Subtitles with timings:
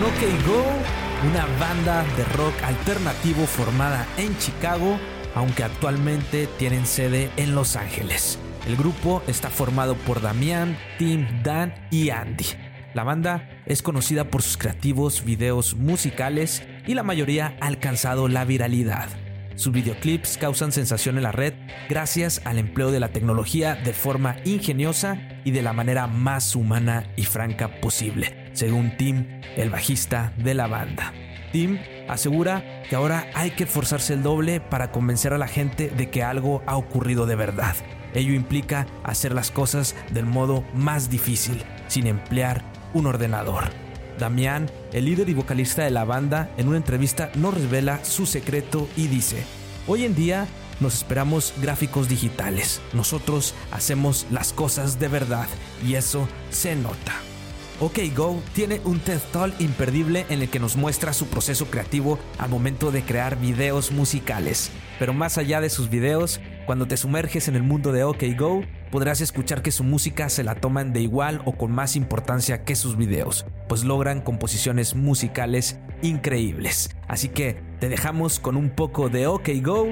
[0.00, 0.64] con Go,
[1.28, 4.98] una banda de rock alternativo formada en Chicago,
[5.34, 8.38] aunque actualmente tienen sede en Los Ángeles.
[8.66, 12.46] El grupo está formado por Damián, Tim, Dan y Andy.
[12.94, 18.46] La banda es conocida por sus creativos videos musicales y la mayoría ha alcanzado la
[18.46, 19.08] viralidad.
[19.56, 21.52] Sus videoclips causan sensación en la red
[21.90, 27.12] gracias al empleo de la tecnología de forma ingeniosa y de la manera más humana
[27.16, 31.12] y franca posible, según Tim, el bajista de la banda.
[31.52, 31.78] Tim
[32.08, 36.22] asegura que ahora hay que forzarse el doble para convencer a la gente de que
[36.22, 37.74] algo ha ocurrido de verdad.
[38.14, 43.64] Ello implica hacer las cosas del modo más difícil, sin emplear un ordenador.
[44.18, 48.88] Damián, el líder y vocalista de la banda, en una entrevista nos revela su secreto
[48.96, 49.44] y dice,
[49.86, 50.46] hoy en día
[50.80, 55.46] nos esperamos gráficos digitales, nosotros hacemos las cosas de verdad
[55.86, 57.29] y eso se nota.
[57.82, 62.18] OK Go tiene un TED Talk imperdible en el que nos muestra su proceso creativo
[62.36, 64.70] al momento de crear videos musicales.
[64.98, 68.60] Pero más allá de sus videos, cuando te sumerges en el mundo de OK Go,
[68.90, 72.76] podrás escuchar que su música se la toman de igual o con más importancia que
[72.76, 76.94] sus videos, pues logran composiciones musicales increíbles.
[77.08, 79.86] Así que te dejamos con un poco de OK Go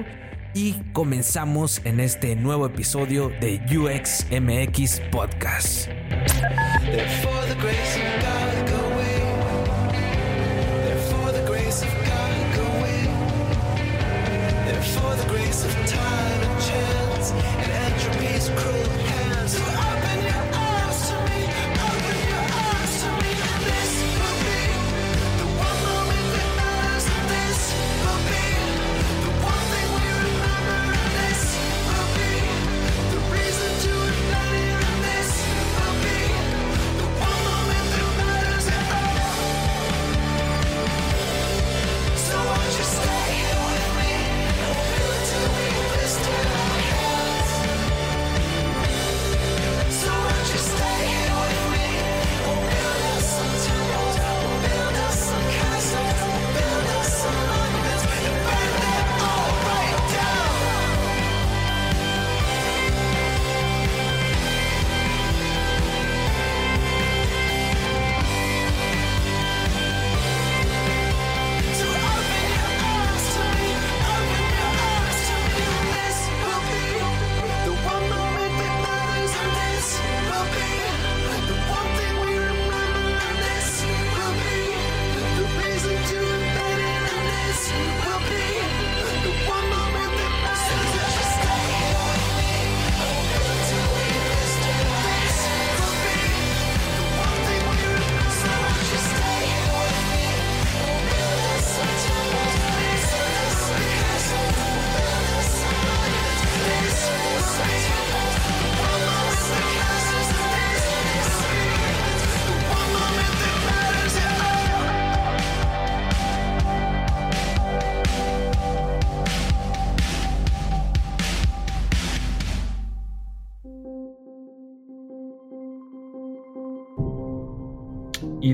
[0.55, 5.89] y comenzamos en este nuevo episodio de UXMX Podcast.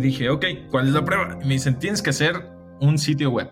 [0.09, 1.37] Dije, ok, ¿cuál es la prueba?
[1.39, 2.35] me dicen, tienes que hacer
[2.81, 3.51] un sitio web,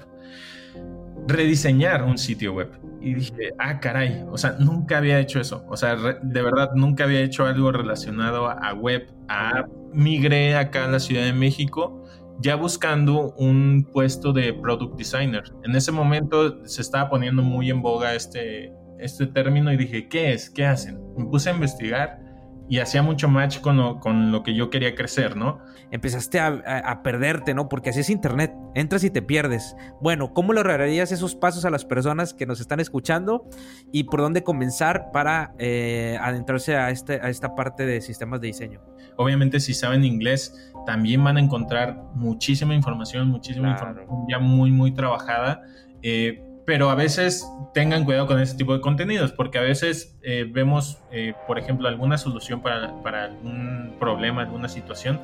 [1.26, 2.70] rediseñar un sitio web.
[3.00, 5.64] Y dije, ah, caray, o sea, nunca había hecho eso.
[5.68, 10.92] O sea, de verdad, nunca había hecho algo relacionado a web, a Migré acá en
[10.92, 12.02] la Ciudad de México
[12.42, 15.44] ya buscando un puesto de product designer.
[15.64, 20.32] En ese momento se estaba poniendo muy en boga este, este término y dije, ¿qué
[20.32, 20.50] es?
[20.50, 21.00] ¿Qué hacen?
[21.16, 22.18] Me puse a investigar
[22.72, 25.58] y hacía mucho match con lo, con lo que yo quería crecer, ¿no?
[25.90, 27.68] Empezaste a, perderte, ¿no?
[27.68, 29.76] Porque así es Internet, entras y te pierdes.
[30.00, 33.44] Bueno, ¿cómo lograrías esos pasos a las personas que nos están escuchando
[33.92, 38.46] y por dónde comenzar para eh, adentrarse a, este, a esta parte de sistemas de
[38.46, 38.80] diseño?
[39.18, 44.92] Obviamente, si saben inglés, también van a encontrar muchísima información, muchísima información ya muy, muy
[44.92, 45.60] trabajada.
[46.00, 46.42] Eh,
[46.72, 50.96] pero a veces tengan cuidado con ese tipo de contenidos, porque a veces eh, vemos,
[51.10, 55.20] eh, por ejemplo, alguna solución para, para, algún problema, alguna situación,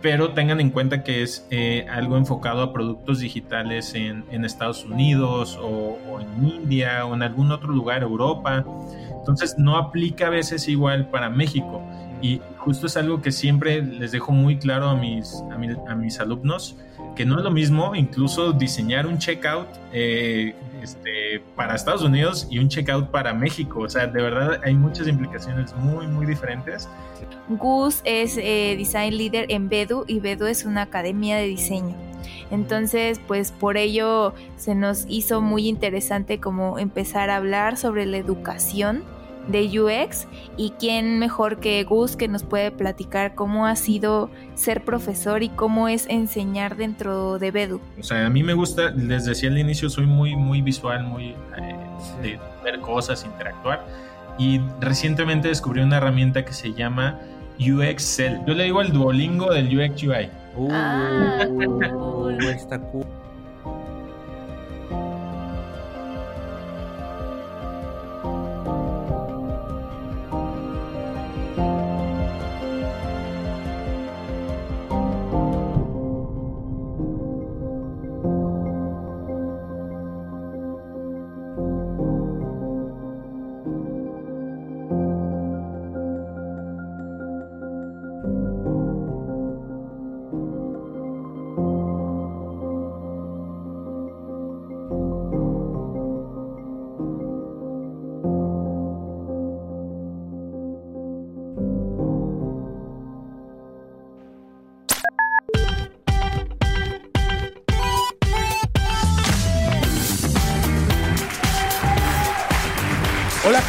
[0.00, 5.58] pero tengan en cuenta que es eh, algo enfocado a productos digitales en, Estados Unidos
[5.60, 8.64] o, en India o en algún otro lugar, Europa.
[9.10, 11.82] Entonces no aplica a veces igual para México.
[12.22, 15.44] Y justo es algo que siempre les dejo muy claro a mis,
[15.86, 16.78] a mis alumnos
[17.18, 22.60] que no es lo mismo incluso diseñar un checkout eh, este, para Estados Unidos y
[22.60, 23.80] un checkout para México.
[23.80, 26.88] O sea, de verdad hay muchas implicaciones muy, muy diferentes.
[27.48, 31.96] Gus es eh, Design Leader en Bedu y Bedu es una academia de diseño.
[32.52, 38.18] Entonces, pues por ello se nos hizo muy interesante como empezar a hablar sobre la
[38.18, 39.02] educación
[39.48, 44.84] de UX y quién mejor que Gus que nos puede platicar cómo ha sido ser
[44.84, 47.80] profesor y cómo es enseñar dentro de Bedu.
[47.98, 51.28] O sea, a mí me gusta, les decía al inicio, soy muy, muy visual, muy
[51.28, 51.76] eh,
[52.22, 53.84] de ver cosas, interactuar
[54.38, 57.18] y recientemente descubrí una herramienta que se llama
[57.58, 58.38] UX Cell.
[58.46, 60.30] Yo le digo el Duolingo del UX UI.
[60.56, 61.46] Uh, ah,
[62.54, 63.04] está cool.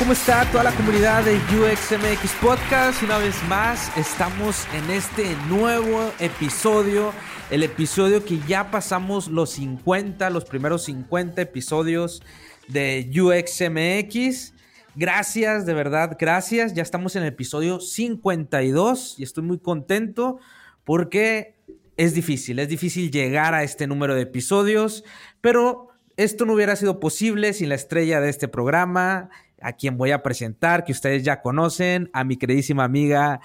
[0.10, 3.04] ¿Cómo está toda la comunidad de UXMX Podcast?
[3.04, 7.14] Una vez más, estamos en este nuevo episodio,
[7.52, 12.24] el episodio que ya pasamos los 50, los primeros 50 episodios
[12.68, 14.56] de UXMX.
[14.96, 16.74] Gracias, de verdad, gracias.
[16.74, 20.40] Ya estamos en el episodio 52 y estoy muy contento
[20.86, 21.54] porque
[21.98, 25.04] es difícil, es difícil llegar a este número de episodios,
[25.40, 29.30] pero esto no hubiera sido posible sin la estrella de este programa
[29.62, 33.42] a quien voy a presentar, que ustedes ya conocen, a mi queridísima amiga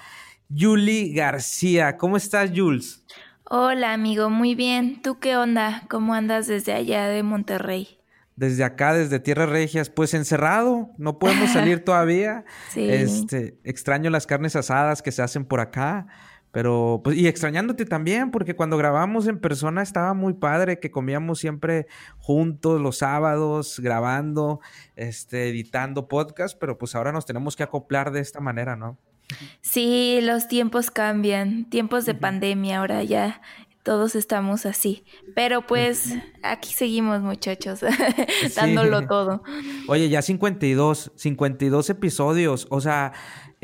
[0.48, 1.96] Yuli García.
[1.96, 3.04] ¿Cómo estás, Jules?
[3.44, 5.02] Hola, amigo, muy bien.
[5.02, 5.82] ¿Tú qué onda?
[5.88, 7.98] ¿Cómo andas desde allá de Monterrey?
[8.36, 12.44] Desde acá, desde Tierras Regias, pues encerrado, no podemos salir todavía.
[12.70, 12.88] sí.
[12.88, 16.06] Este, extraño las carnes asadas que se hacen por acá.
[16.54, 21.40] Pero, pues, y extrañándote también, porque cuando grabamos en persona estaba muy padre, que comíamos
[21.40, 24.60] siempre juntos los sábados, grabando,
[24.94, 28.96] este, editando podcast, pero pues ahora nos tenemos que acoplar de esta manera, ¿no?
[29.62, 33.40] Sí, los tiempos cambian, tiempos de pandemia, ahora ya
[33.84, 35.04] todos estamos así.
[35.34, 37.80] Pero pues aquí seguimos, muchachos,
[38.56, 39.42] dándolo todo.
[39.86, 43.12] Oye, ya 52, 52 episodios, o sea,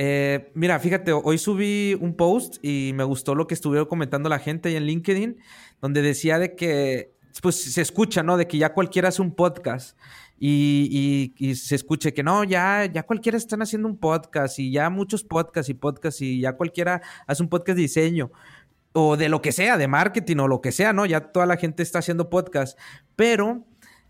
[0.02, 4.38] eh, mira, fíjate, hoy subí un post y me gustó lo que estuvieron comentando la
[4.38, 5.36] gente ahí en LinkedIn,
[5.82, 7.12] donde decía de que,
[7.42, 8.38] pues se escucha, ¿no?
[8.38, 9.98] De que ya cualquiera hace un podcast.
[10.38, 15.22] Y, se escuche que no, ya, ya cualquiera están haciendo un podcast y ya muchos
[15.22, 18.32] podcasts y podcasts y ya cualquiera hace un podcast de diseño
[18.94, 21.04] o de lo que sea, de marketing o lo que sea, ¿no?
[21.04, 22.78] Ya toda la gente está haciendo podcast,
[23.16, 23.66] pero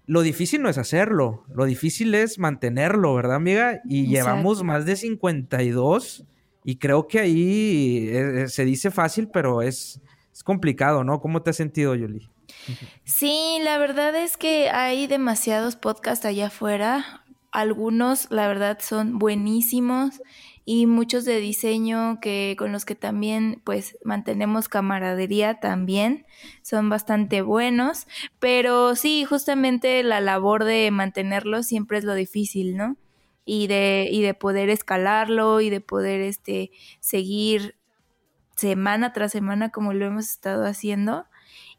[0.06, 3.81] lo difícil no es hacerlo, lo difícil es mantenerlo, ¿verdad, amiga?
[3.85, 6.25] Y llevamos más de 52
[6.64, 10.00] y creo que ahí eh, eh, se dice fácil, pero es,
[10.32, 11.20] es complicado, ¿no?
[11.20, 12.29] ¿Cómo te has sentido, Yuli?
[13.04, 17.25] Sí, la verdad es que hay demasiados podcasts allá afuera.
[17.52, 20.21] Algunos, la verdad, son buenísimos
[20.72, 26.26] y muchos de diseño que con los que también pues mantenemos camaradería también
[26.62, 28.06] son bastante buenos,
[28.38, 32.96] pero sí, justamente la labor de mantenerlo siempre es lo difícil, ¿no?
[33.44, 37.74] Y de, y de poder escalarlo y de poder este seguir
[38.54, 41.26] semana tras semana como lo hemos estado haciendo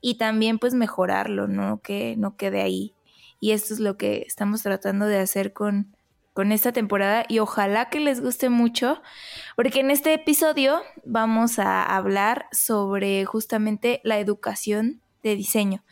[0.01, 1.79] y también pues mejorarlo, ¿no?
[1.81, 2.93] Que no quede ahí.
[3.39, 5.95] Y esto es lo que estamos tratando de hacer con,
[6.33, 9.01] con esta temporada y ojalá que les guste mucho,
[9.55, 15.83] porque en este episodio vamos a hablar sobre justamente la educación de diseño.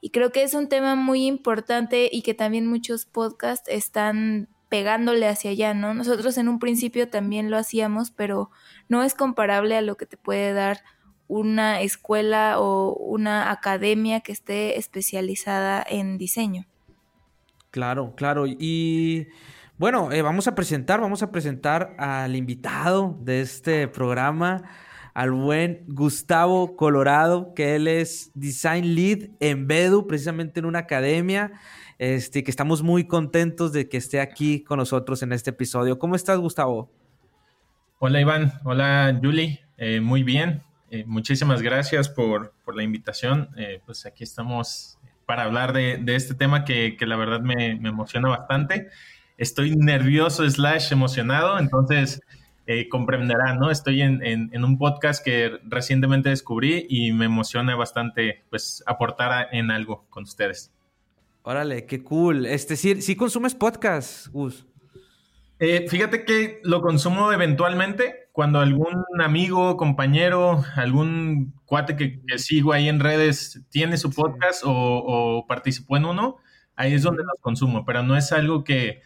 [0.00, 5.26] Y creo que es un tema muy importante y que también muchos podcasts están pegándole
[5.26, 5.94] hacia allá, ¿no?
[5.94, 8.50] Nosotros en un principio también lo hacíamos, pero
[8.88, 10.82] no es comparable a lo que te puede dar
[11.26, 16.66] una escuela o una academia que esté especializada en diseño.
[17.70, 18.46] Claro, claro.
[18.46, 19.28] Y
[19.78, 24.64] bueno, eh, vamos a presentar, vamos a presentar al invitado de este programa,
[25.14, 31.52] al buen Gustavo Colorado, que él es Design Lead en Bedu, precisamente en una academia,
[31.98, 35.96] este, que estamos muy contentos de que esté aquí con nosotros en este episodio.
[35.96, 36.90] ¿Cómo estás, Gustavo?
[38.00, 38.54] Hola, Iván.
[38.64, 39.60] Hola, Julie.
[39.76, 40.62] Eh, muy bien.
[40.90, 43.50] eh, muchísimas gracias por, la invitación.
[43.86, 48.88] Pues aquí estamos para hablar de, este tema que, la verdad me, emociona bastante.
[49.38, 52.20] Estoy nervioso slash emocionado, entonces
[52.66, 53.70] eh, comprenderán, ¿no?
[53.70, 60.06] Estoy en, un podcast que recientemente descubrí y me emociona bastante pues aportar en algo
[60.10, 60.70] con ustedes.
[61.44, 62.44] Órale, qué cool.
[62.44, 64.66] Este, sí, sí consumes podcast, Gus.
[65.60, 72.88] Eh, fíjate que lo consumo eventualmente cuando algún amigo, compañero, algún cuate que, sigo ahí
[72.88, 76.36] en redes tiene su podcast o, participó en uno,
[76.76, 79.00] ahí es donde los consumo, pero no es algo que,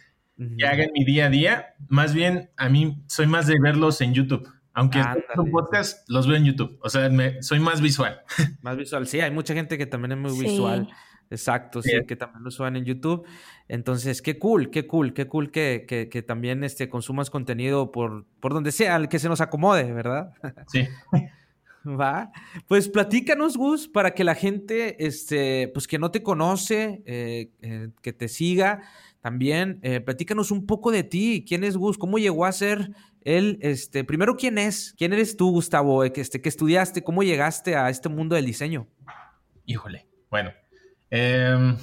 [0.64, 1.74] haga en mi día a día.
[1.88, 4.48] Más bien, a mí soy más de verlos en YouTube.
[4.74, 5.02] Aunque
[5.36, 6.78] un podcast, los veo en YouTube.
[6.82, 7.10] O sea,
[7.40, 8.22] soy más visual.
[8.62, 10.88] Más visual, sí, hay mucha gente que también es muy visual.
[11.30, 13.26] Exacto, sí, que también lo suban en YouTube.
[13.66, 18.52] Entonces, qué cool, qué cool, qué cool que, que, también este, consumas contenido por, por
[18.52, 20.32] donde sea, el que se nos acomode, ¿verdad?
[20.68, 20.86] Sí.
[21.84, 22.30] Va.
[22.68, 27.88] Pues platícanos, Gus, para que la gente, este, pues que no te conoce, eh, eh,
[28.02, 28.82] que te siga
[29.22, 31.44] también, eh, platícanos un poco de ti.
[31.48, 31.96] ¿Quién es Gus?
[31.96, 32.90] ¿Cómo llegó a ser
[33.22, 33.58] él?
[33.62, 34.94] Este, primero, ¿quién es?
[34.98, 36.04] ¿Quién eres tú, Gustavo?
[36.04, 37.02] Este, ¿Qué estudiaste?
[37.02, 38.88] ¿Cómo llegaste a este mundo del diseño?
[39.64, 40.50] Híjole, bueno,
[41.14, 41.76] Em,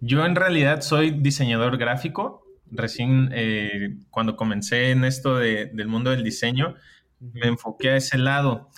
[0.00, 2.44] yo en realidad soy diseñador gráfico.
[2.70, 6.76] Recién eh, cuando comencé en esto del mundo del diseño,
[7.18, 8.70] me enfoqué a ese lado.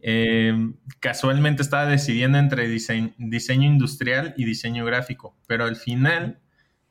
[0.00, 6.40] Em, casualmente estaba decidiendo entre diseño, industrial y diseño gráfico, pero al final,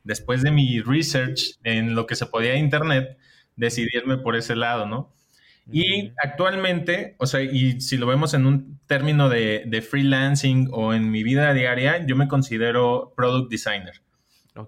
[0.04, 3.16] después de mi research en lo que se podía internet,
[3.56, 5.12] decidí irme por ese lado, ¿no?
[5.70, 11.10] Y actualmente, o sea, y si lo vemos en un término de, freelancing o en
[11.10, 14.02] mi vida diaria, yo me considero product designer.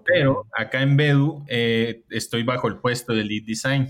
[0.05, 3.89] Pero acá en Bedu eh, estoy bajo el puesto de lead design.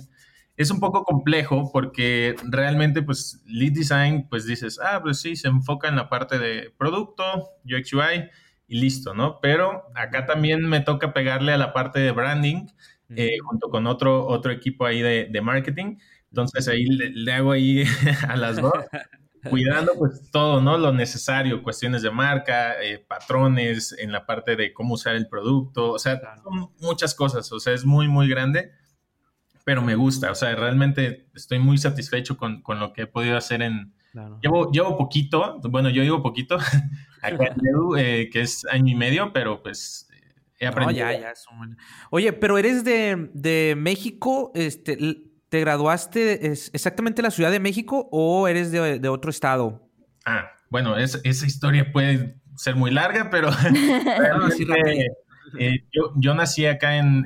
[0.58, 5.48] Es un poco complejo porque realmente, pues, lead design, pues dices, ah, pues sí, se
[5.48, 7.24] enfoca en la parte de producto,
[7.66, 8.30] UX UI
[8.68, 9.40] y listo, ¿no?
[9.42, 12.68] Pero acá también me toca pegarle a la parte de branding
[13.16, 15.98] eh, junto con otro, otro equipo ahí de, de marketing.
[16.30, 17.84] Entonces ahí le, hago ahí
[18.28, 18.74] a las dos,
[19.50, 20.78] cuidando pues todo, ¿no?
[20.78, 25.94] Lo necesario, cuestiones de marca, eh, patrones en la parte de cómo usar el producto,
[25.94, 28.72] o sea, son muchas cosas, o sea, es muy, muy grande,
[29.64, 33.62] pero me gusta, o sea, realmente estoy muy satisfecho con, lo que he podido hacer
[33.62, 33.94] en...
[34.42, 36.58] Llevo, llevo poquito, bueno, yo llevo poquito
[37.26, 40.10] acá en Edu, eh, que es año y medio, pero pues
[40.60, 41.12] he aprendido.
[41.12, 41.34] ya, ya,
[42.10, 44.98] Oye, pero eres de, de México, este
[45.50, 49.90] ¿Te graduaste exactamente en la Ciudad de México o eres de, otro estado?
[50.26, 53.50] Ah, bueno, esa historia puede ser muy larga, pero,
[55.60, 57.26] eh, yo, nací acá en,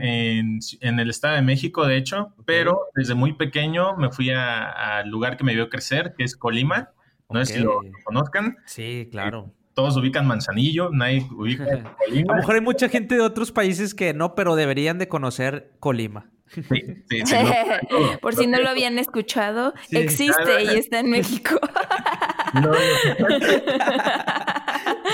[0.82, 5.44] el Estado de México, de hecho, pero desde muy pequeño me fui al lugar que
[5.44, 6.92] me vio crecer, que es Colima.
[7.30, 8.58] No sé si lo, conozcan.
[8.66, 9.54] Sí, claro.
[9.54, 11.64] Eh, todos ubican Manzanillo, nadie ubica
[12.06, 12.34] Colima.
[12.34, 15.72] A lo mejor hay mucha gente de otros países que no, pero deberían de conocer
[15.80, 16.30] Colima.
[18.22, 21.58] Por si no lo habían escuchado, existe y está en México.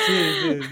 [0.09, 0.65] es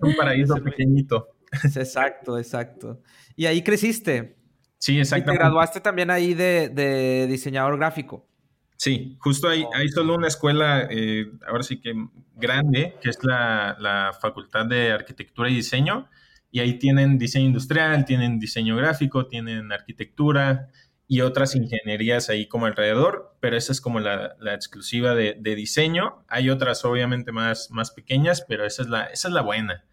[0.00, 1.28] un paraíso pequeñito.
[1.64, 3.02] Exacto, exacto.
[3.36, 4.38] ¿Y ahí creciste?
[4.78, 5.32] Sí, exacto.
[5.32, 8.26] ¿Y te graduaste también ahí de, diseñador gráfico?
[8.76, 11.94] Sí, justo ahí hay solo una escuela, eh, ahora sí que
[12.34, 16.08] grande, que es la, la Facultad de Arquitectura y Diseño,
[16.50, 20.68] y ahí tienen diseño industrial, tienen diseño gráfico, tienen arquitectura
[21.08, 26.24] y otras ingenierías ahí como alrededor, pero esa es como la, exclusiva de, diseño.
[26.28, 29.84] Hay otras obviamente más, más pequeñas, pero esa es la, esa es la buena.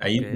[0.00, 0.26] Ahí,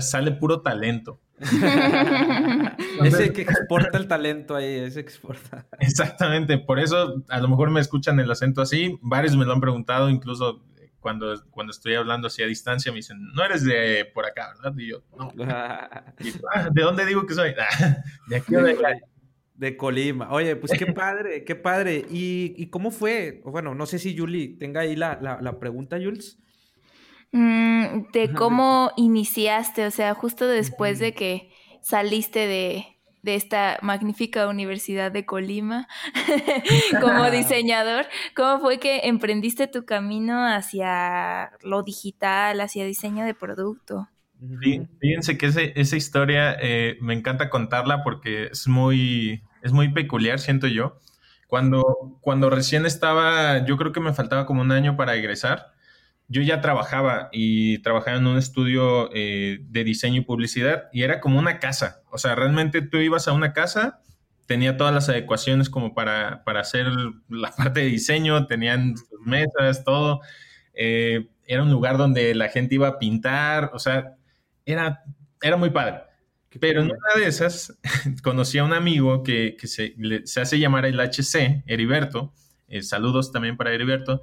[0.00, 1.20] sale puro talento.
[3.04, 5.66] ese que exporta el talento ahí, ese exporta.
[5.80, 9.60] Exactamente, por eso a lo mejor me escuchan el acento así, varios me lo han
[9.60, 10.62] preguntado, incluso
[11.04, 14.74] cuando, cuando estoy hablando así a distancia, me dicen, no eres de por acá, ¿verdad?
[14.78, 15.30] Y yo, no.
[16.54, 17.54] Ah, ¿De dónde digo que soy?
[18.28, 18.98] de aquí o de acá.
[19.54, 20.32] De Colima.
[20.32, 22.06] Oye, pues qué padre, qué padre.
[22.10, 23.42] ¿Y, cómo fue?
[23.44, 26.38] Bueno, no sé si Julie tenga ahí la, la, pregunta, Jules.
[27.36, 31.50] Mm, de cómo iniciaste, o sea, justo después de que
[31.82, 32.86] saliste de,
[33.22, 35.88] de esta magnífica Universidad de Colima
[37.00, 38.06] como diseñador.
[38.36, 44.08] ¿Cómo fue que emprendiste tu camino hacia lo digital, hacia diseño de producto?
[45.00, 50.68] Fíjense que esa historia eh, me encanta contarla porque es muy, es muy peculiar, siento
[50.68, 51.00] yo.
[51.48, 55.73] Cuando, cuando recién estaba, yo creo que me faltaba como un año para egresar
[56.28, 61.20] yo ya trabajaba y trabajaba en un estudio eh, de diseño y publicidad y era
[61.20, 62.02] como una casa.
[62.10, 64.00] O sea, realmente tú ibas a una casa
[64.46, 66.86] tenía todas las adecuaciones como para, para hacer
[67.28, 70.20] la parte de diseño, tenían sus mesas, todo.
[70.74, 74.16] Eh, era un lugar donde la gente iba a pintar, o sea,
[74.64, 75.02] era,
[75.42, 76.02] era muy padre.
[76.60, 77.76] Pero en una de esas
[78.22, 79.94] conocí a un amigo que, se,
[80.40, 82.32] hace llamar el HC, Heriberto,
[82.68, 84.22] eh, saludos también para Heriberto,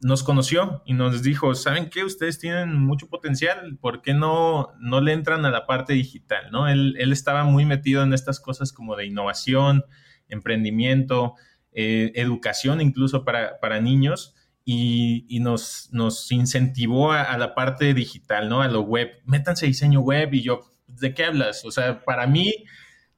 [0.00, 2.02] nos conoció y nos dijo, ¿saben qué?
[2.04, 6.50] Ustedes tienen mucho potencial, ¿por qué no, no le entran a la parte digital?
[6.50, 6.68] ¿no?
[6.68, 9.84] Él, estaba muy metido en estas cosas como de innovación,
[10.28, 11.34] emprendimiento,
[11.72, 18.50] eh, educación incluso para, para niños y, nos, nos incentivó a, a, la parte digital,
[18.50, 18.60] ¿no?
[18.60, 19.08] A lo web.
[19.24, 21.64] Métanse diseño web y yo, ¿de qué hablas?
[21.64, 22.52] O sea, para mí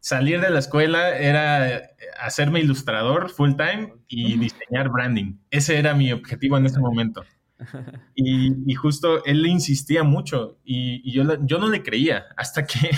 [0.00, 1.90] salir de la escuela era
[2.20, 5.34] hacerme ilustrador full time y diseñar branding.
[5.50, 7.24] Ese era mi objetivo en ese momento.
[8.14, 12.90] Y, justo él le insistía mucho y, yo, yo no le creía hasta que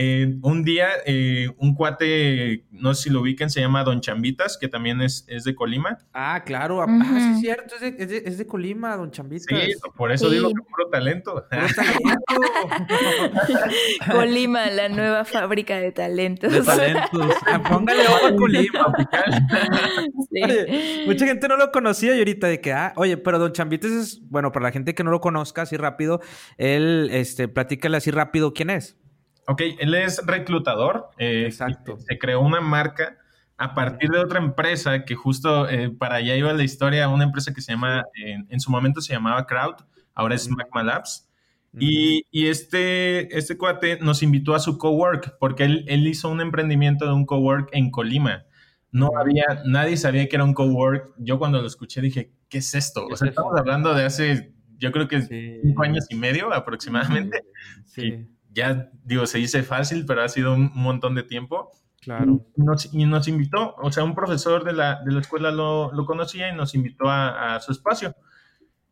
[0.00, 4.56] eh, un día, eh, un cuate, no sé si lo ubican, se llama Don Chambitas,
[4.56, 5.98] que también es, es de Colima.
[6.12, 6.80] Ah, claro.
[6.80, 9.46] Ah, sí, es cierto, es de, es de, Colima, Don Chambitas.
[9.48, 11.44] Sí, por eso digo que puro talento.
[14.12, 16.52] Colima, la nueva fábrica de talentos.
[16.52, 17.34] De talentos.
[17.48, 18.94] Ah, póngale ojo a Colima.
[21.06, 24.20] mucha gente no lo conocía y ahorita de que, ah, oye, pero Don Chambitas es,
[24.28, 26.20] bueno, para la gente que no lo conozca así rápido,
[26.56, 28.96] él, este, platícale así rápido quién es.
[29.48, 31.08] Ok, él es reclutador.
[31.16, 31.98] Eh, Exacto.
[31.98, 33.16] Se creó una marca
[33.56, 37.54] a partir de otra empresa que justo eh, para allá iba la historia, una empresa
[37.54, 39.76] que se llama, en su momento se llamaba Crowd,
[40.14, 41.26] ahora es Magma Labs.
[41.78, 47.06] Y, este, este cuate nos invitó a su cowork porque él, él hizo un emprendimiento
[47.06, 48.44] de un cowork en Colima.
[48.90, 51.14] No había, nadie sabía que era un cowork.
[51.18, 53.06] Yo cuando lo escuché dije, ¿qué es esto?
[53.06, 55.22] o sea, estamos hablando de hace, yo creo que
[55.62, 57.44] cinco años y medio aproximadamente.
[57.86, 61.70] Sí ya digo, se dice fácil, pero ha sido un montón de tiempo.
[62.00, 62.46] Claro.
[62.56, 65.92] Y nos, y nos invitó, o sea, un profesor de la, de la escuela lo,
[65.92, 68.14] lo, conocía y nos invitó a, a, su espacio.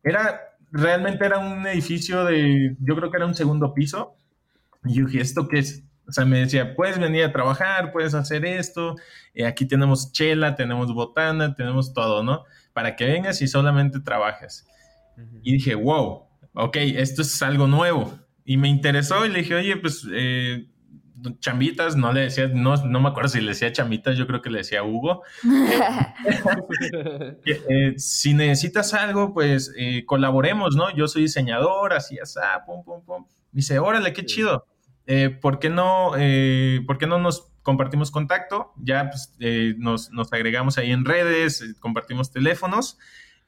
[0.02, 4.16] Era, realmente era un edificio de, yo creo que era un segundo piso.
[4.84, 5.84] Y yo dije, ¿esto qué es?
[6.08, 8.94] O sea, me decía, puedes venir a trabajar, puedes hacer esto,
[9.34, 12.44] eh, aquí tenemos chela, tenemos botana, tenemos todo, ¿no?
[12.72, 14.66] Para que vengas y solamente trabajes.
[15.42, 18.25] Y dije, wow, ok, esto es algo nuevo.
[18.48, 20.68] Y me interesó y le dije, oye, pues eh,
[21.40, 24.50] chambitas, no le decía, no, no me acuerdo si le decía chambitas, yo creo que
[24.50, 25.22] le decía Hugo.
[27.68, 30.94] Eh, si necesitas algo, pues eh, colaboremos, ¿no?
[30.94, 33.26] Yo soy diseñador, así, así, pum, pum, pum.
[33.50, 34.66] Dice, órale, qué chido.
[35.40, 36.12] ¿por, qué no,
[36.86, 38.72] ¿Por qué no nos compartimos contacto?
[38.76, 39.34] Ya pues,
[39.78, 42.98] nos, nos, agregamos ahí en redes, compartimos teléfonos.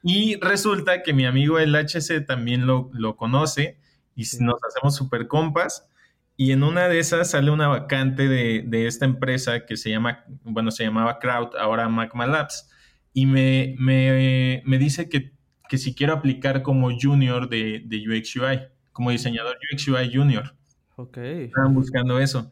[0.03, 3.77] Y resulta que mi amigo el HC también lo, lo conoce
[4.19, 5.89] y nos hacemos super compas.
[6.35, 10.25] Y en una de esas sale una vacante de, de, esta empresa que se llama,
[10.43, 12.69] bueno, se llamaba Crowd, ahora Magma Labs.
[13.13, 15.33] Y me, me, me dice que,
[15.67, 20.55] que, si quiero aplicar como junior de, de UX UI, como diseñador UX UI junior.
[20.95, 21.17] Ok.
[21.17, 22.49] Estaban buscando eso.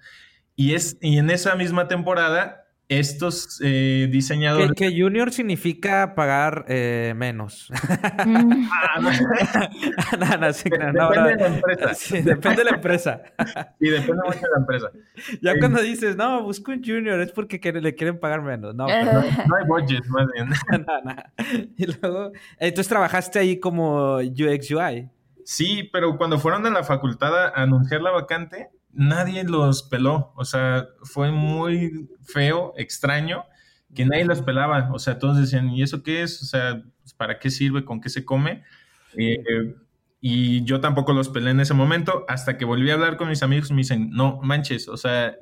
[0.56, 4.72] Y, es, y en esa misma temporada estos eh, diseñadores.
[4.76, 7.70] Que, junior significa pagar eh, menos.
[8.26, 8.50] no.
[9.10, 11.94] depende de la empresa.
[11.94, 13.22] Sí, depende de la empresa.
[13.80, 14.92] sí, depende mucho de la empresa.
[15.42, 18.74] Ya cuando dices, no, busco un junior, es porque le quieren pagar menos.
[18.74, 20.50] No, no, no, hay budget, más bien.
[21.78, 25.10] y luego, entonces trabajaste ahí como UX UI.
[25.44, 30.44] Sí, pero cuando fueron a la facultad a anunciar la vacante, nadie los peló, o
[30.44, 33.46] sea, fue muy feo, extraño,
[33.94, 36.42] que nadie los pelaba, o sea, todos decían, ¿y eso qué es?
[36.42, 36.84] O sea,
[37.16, 37.86] ¿para qué sirve?
[37.86, 38.64] ¿Con qué se come?
[39.16, 39.76] Eh,
[40.20, 43.44] y yo tampoco los pelé en ese momento, hasta que volví a hablar con mis
[43.44, 45.38] amigos y me dicen, no manches, o sea,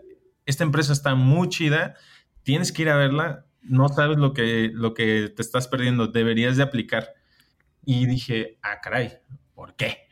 [0.45, 1.95] esta empresa está muy chida,
[2.43, 6.57] tienes que ir a verla, no sabes lo que, lo que te estás perdiendo, deberías
[6.57, 7.13] de aplicar.
[7.85, 9.13] Y dije, ah, caray,
[9.53, 10.04] ¿por qué?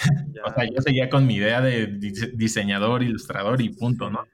[0.44, 1.86] o sea, yo seguía con mi idea de
[2.34, 4.26] diseñador, ilustrador y punto, ¿no?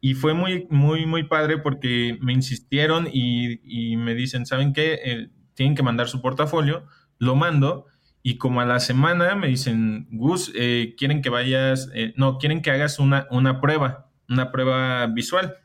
[0.00, 5.00] Y fue muy, muy, muy padre porque me insistieron y, me dicen, ¿saben qué?
[5.04, 6.86] Eh, tienen que mandar su portafolio,
[7.18, 7.86] lo mando
[8.22, 12.62] y como a la semana me dicen, Gus, eh, quieren que vayas, eh, no, quieren
[12.62, 15.56] que hagas una, una prueba, una prueba visual.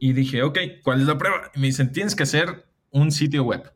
[0.00, 1.50] Y dije, ok, ¿cuál es la prueba?
[1.54, 3.72] Y me dicen, tienes que hacer un sitio web,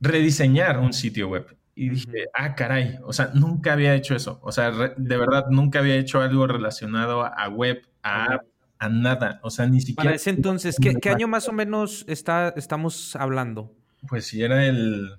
[0.00, 1.54] rediseñar un sitio web.
[1.74, 4.38] Y dije, ah, caray, o sea, nunca había hecho eso.
[4.42, 8.40] O sea, de verdad, nunca había hecho algo relacionado a web, a
[8.82, 9.38] a nada.
[9.42, 10.02] O sea, ni siquiera.
[10.02, 13.72] Para ese entonces, ¿qué, ¿qué, año más o menos está, estamos hablando?
[14.08, 15.18] Pues sí, era el.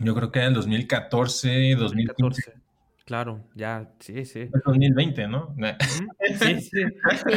[0.00, 2.52] Yo creo que era el 2014, 2015.
[3.04, 4.48] Claro, ya, sí, sí.
[4.64, 5.54] 2020, ¿no?
[6.40, 6.82] Sí, sí.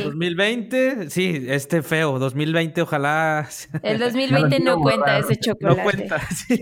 [0.02, 2.18] 2020, sí, este feo.
[2.20, 3.50] 2020, ojalá.
[3.84, 5.76] El 2020 no cuenta ese chocolate.
[5.76, 6.62] No cuenta, sí.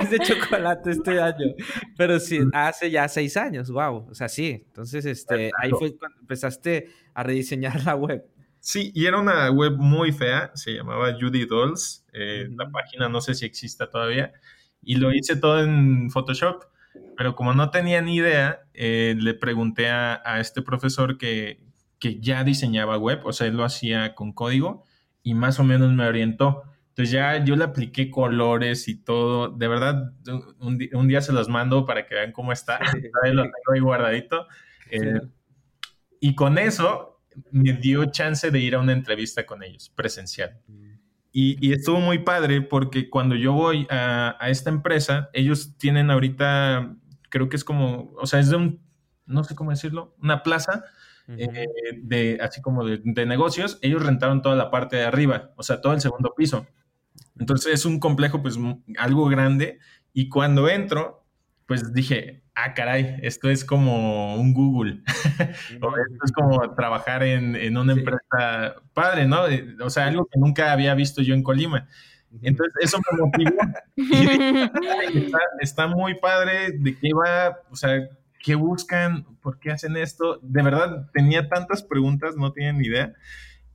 [0.00, 1.54] ese chocolate este año.
[1.98, 4.06] Pero sí, hace ya seis años, wow.
[4.10, 4.62] O sea, sí.
[4.68, 8.24] Entonces, este, ahí fue cuando empezaste a rediseñar la web.
[8.60, 12.06] Sí, y era una web muy fea, se llamaba Judy Dolls.
[12.12, 14.32] Eh, la página no sé si exista todavía.
[14.82, 16.62] Y lo hice todo en Photoshop
[17.16, 21.60] pero como no tenía ni idea, eh, le pregunté a, este profesor que,
[21.98, 24.84] que, ya diseñaba web, o sea, él lo hacía con código
[25.22, 26.62] y más o menos me orientó.
[26.90, 29.48] Entonces ya yo le apliqué colores y todo.
[29.48, 30.12] De verdad,
[30.60, 32.78] un, día se los mando para que vean cómo está.
[33.32, 34.46] lo tengo ahí guardadito.
[34.90, 35.20] Eh,
[36.20, 40.58] y con eso me dio chance de ir a una entrevista con ellos, presencial.
[40.66, 40.86] Mm.
[41.38, 46.96] Y, estuvo muy padre porque cuando yo voy a, esta empresa, ellos tienen ahorita,
[47.28, 48.80] creo que es como, o sea, es de un,
[49.26, 50.84] no sé cómo decirlo, una plaza
[51.28, 51.66] eh,
[52.02, 53.78] de, así como de, negocios.
[53.82, 56.66] Ellos rentaron toda la parte de arriba, o sea, todo el segundo piso.
[57.38, 58.58] Entonces es un complejo, pues,
[58.98, 59.78] algo grande.
[60.12, 61.26] Y cuando entro,
[61.66, 65.02] pues dije, ah, caray, esto es como un Google,
[65.82, 69.48] o esto es como trabajar en, una empresa padre, ¿no?
[69.48, 71.88] Eh, o sea, algo que nunca había visto yo en Colima.
[72.42, 73.56] Entonces, eso me motivó.
[75.14, 78.08] está, está, muy padre de qué va, o sea,
[78.42, 80.38] qué buscan, por qué hacen esto.
[80.42, 83.12] De verdad, tenía tantas preguntas, no tienen ni idea.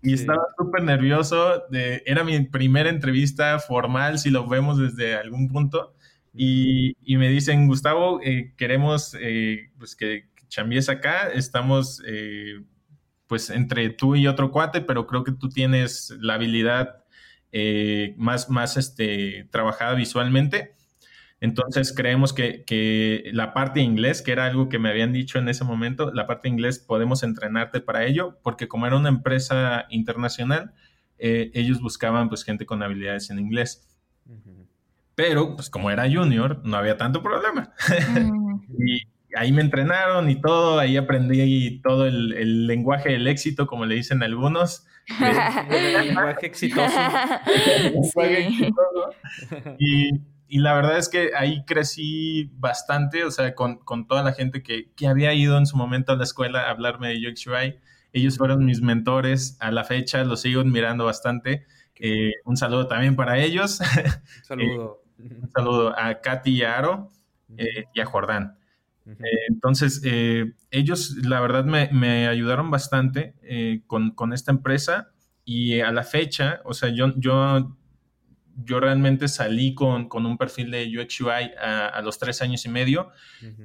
[0.03, 1.63] Y estaba súper nervioso.
[1.69, 5.93] De, era mi primera entrevista formal, si lo vemos desde algún punto.
[6.33, 12.61] Y, me dicen, Gustavo, eh, queremos eh, pues que chambies acá, estamos eh,
[13.27, 17.00] pues entre tú y otro cuate, pero creo que tú tienes la habilidad
[18.17, 20.75] más, más este, trabajada visualmente.
[21.39, 25.39] Entonces creemos que, que, la parte de inglés, que era algo que me habían dicho
[25.39, 29.09] en ese momento, la parte de inglés podemos entrenarte para ello, porque como era una
[29.09, 30.73] empresa internacional,
[31.17, 33.87] ellos buscaban pues gente con habilidades en inglés.
[35.15, 37.73] Pero, pues como era junior, no había tanto problema.
[38.83, 39.01] Y
[39.35, 44.23] ahí me entrenaron y todo, ahí aprendí todo el, lenguaje del éxito, como le dicen
[44.23, 44.87] algunos.
[45.69, 46.99] el lenguaje exitoso.
[50.53, 54.89] Y, la verdad es que ahí crecí bastante, o sea, con, toda la gente que,
[55.07, 57.45] había ido en su momento a la escuela a hablarme de UX.
[58.11, 61.65] Ellos fueron mis mentores a la fecha, los sigo admirando bastante.
[61.95, 63.79] Eh, un saludo también para ellos.
[63.79, 63.85] Un
[64.43, 65.03] saludo.
[65.17, 67.09] Un saludo a Katy y a Aro
[67.57, 68.57] eh, y a Jordán.
[69.05, 69.15] Eh,
[69.49, 73.35] entonces, eh, ellos la verdad me, ayudaron bastante
[73.87, 75.11] con, esta empresa
[75.43, 77.75] y a la fecha, o sea, yo, yo,
[78.63, 83.09] yo realmente salí con, un perfil de UX UI a, los tres años y medio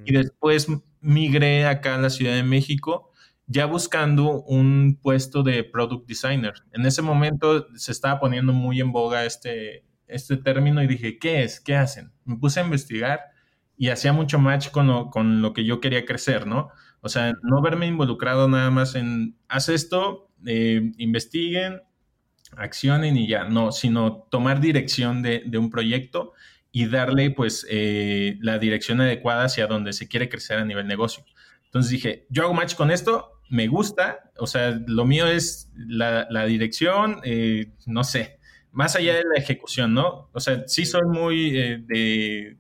[0.05, 0.69] y después
[1.01, 3.13] migré acá a la Ciudad de México
[3.47, 6.55] ya buscando un puesto de product designer.
[6.73, 11.45] En ese momento se estaba poniendo muy en boga este, este término y dije, ¿qué
[11.45, 11.61] es?
[11.61, 12.13] ¿Qué hacen?
[12.25, 13.21] Me puse a investigar
[13.77, 16.71] y hacía mucho match con lo, con lo que yo quería crecer, ¿no?
[17.01, 21.83] O sea, no verme involucrado nada más en, haz esto, eh, investiguen,
[22.57, 26.33] accionen y ya, no, sino tomar dirección de, un proyecto
[26.73, 31.25] y darle pues eh, la dirección adecuada hacia donde se quiere crecer a nivel negocio.
[31.65, 36.47] Entonces dije, yo hago match con esto, me gusta, o sea, lo mío es la,
[36.47, 38.41] dirección, eh, no sé,
[38.73, 40.29] más allá de la ejecución, ¿no?
[40.33, 42.57] O sea, sí soy muy de,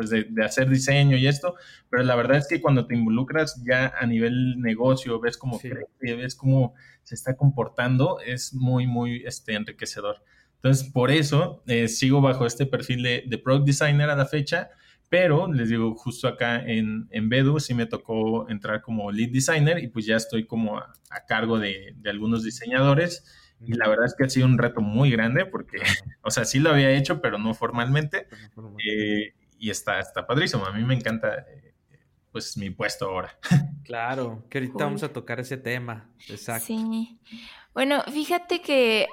[0.00, 1.56] pues de, hacer diseño y esto,
[1.90, 6.16] pero la verdad es que cuando te involucras ya a nivel negocio, ves cómo crece,
[6.16, 10.24] ves cómo se está comportando, es muy, muy este, enriquecedor.
[10.54, 14.70] Entonces, por eso eh, sigo bajo este perfil de, de Product Designer a la fecha,
[15.10, 19.84] pero les digo, justo acá en, en Bedu sí me tocó entrar como Lead Designer
[19.84, 20.94] y pues ya estoy como a,
[21.28, 23.22] cargo de, de algunos diseñadores
[23.66, 25.78] y la verdad es que ha sido un reto muy grande porque,
[26.22, 28.26] o sea, sí lo había hecho, pero no formalmente.
[28.86, 30.64] Eh, y está, está padrísimo.
[30.64, 31.74] A mí me encanta, eh,
[32.32, 33.38] pues, mi puesto ahora.
[33.82, 36.08] Claro, que ahorita vamos a tocar ese tema.
[36.28, 36.66] Exacto.
[36.66, 37.18] Sí.
[37.74, 39.08] Bueno, fíjate que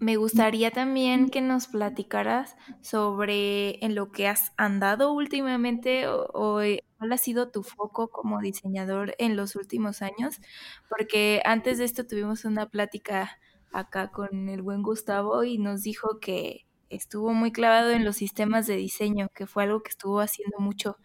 [0.00, 6.60] me gustaría también que nos platicaras sobre en lo que has andado últimamente o, o
[6.96, 10.40] cuál ha sido tu foco como diseñador en los últimos años,
[10.88, 13.38] porque antes de esto tuvimos una plática
[13.70, 18.66] acá con el buen Gustavo y nos dijo que estuvo muy clavado en los sistemas
[18.66, 20.98] de diseño, que fue algo que estuvo haciendo mucho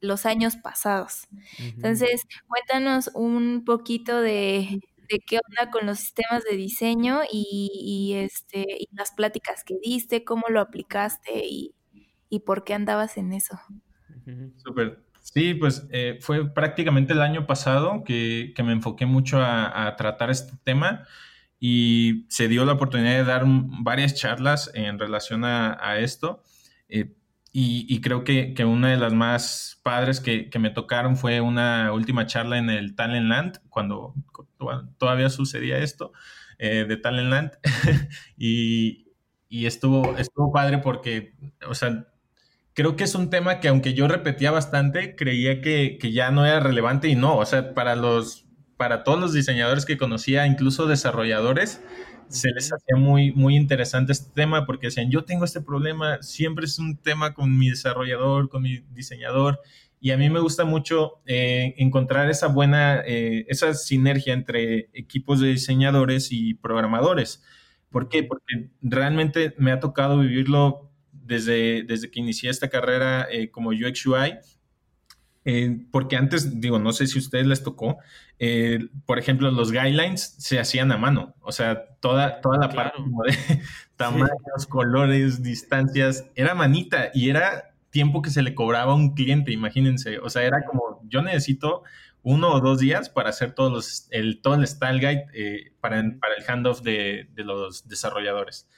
[0.00, 1.28] los años pasados.
[1.58, 4.80] Entonces, cuéntanos un poquito de,
[5.26, 10.44] qué onda con los sistemas de diseño y, este, y las pláticas que diste, cómo
[10.48, 11.74] lo aplicaste y,
[12.46, 13.58] por qué andabas en eso.
[14.56, 15.02] Súper.
[15.22, 20.54] Sí, pues eh, fue prácticamente el año pasado que, me enfoqué mucho a, tratar este
[20.64, 21.06] tema
[21.60, 26.42] y se dio la oportunidad de dar varias charlas en relación a, esto.
[26.88, 27.14] Eh,
[27.52, 32.56] y, creo que, una de las más padres que, me tocaron fue una última charla
[32.56, 34.14] en el Talentland, cuando
[34.98, 36.12] todavía sucedía esto,
[36.58, 37.52] eh, de Talentland.
[38.38, 39.08] y,
[39.50, 41.34] y estuvo, estuvo padre porque,
[41.68, 42.06] o sea,
[42.72, 46.46] creo que es un tema que aunque yo repetía bastante, creía que, que, ya no
[46.46, 48.46] era relevante y no, o sea, para los,
[48.80, 51.82] para todos los diseñadores que conocía, incluso desarrolladores,
[52.28, 56.64] se les hacía muy, muy interesante este tema porque decían, yo tengo este problema, siempre
[56.64, 59.60] es un tema con mi desarrollador, con mi diseñador,
[60.00, 65.40] y a mí me gusta mucho eh, encontrar esa buena, eh, esa sinergia entre equipos
[65.40, 67.44] de diseñadores y programadores.
[67.90, 68.22] ¿Por qué?
[68.22, 74.06] Porque realmente me ha tocado vivirlo desde, desde que inicié esta carrera eh, como UX
[74.06, 74.38] UI
[75.44, 77.98] eh, porque antes, digo, no sé si a ustedes les tocó,
[78.38, 82.98] eh, por ejemplo, los guidelines se hacían a mano, o sea, toda, toda la parte
[83.02, 83.62] de
[83.96, 89.52] tamaños, colores, distancias, era manita y era tiempo que se le cobraba a un cliente,
[89.52, 91.82] imagínense, o sea, era como, yo necesito
[92.22, 95.96] uno o dos días para hacer todos los, el, todo el style guide eh, para,
[96.20, 98.68] para, el handoff de, de los desarrolladores.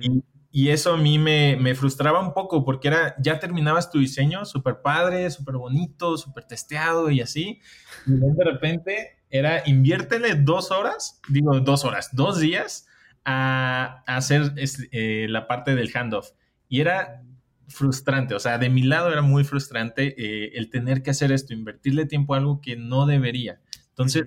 [0.00, 0.22] y,
[0.54, 4.44] y eso a mí me, me, frustraba un poco porque era, ya terminabas tu diseño
[4.44, 7.60] súper padre, súper bonito, súper testeado y así.
[8.06, 12.86] Y de repente era inviértele dos horas, digo dos horas, dos días
[13.24, 16.32] a, hacer eh, la parte del handoff.
[16.68, 17.22] Y era
[17.68, 21.54] frustrante, o sea, de mi lado era muy frustrante eh, el tener que hacer esto,
[21.54, 23.60] invertirle tiempo a algo que no debería.
[23.88, 24.26] Entonces...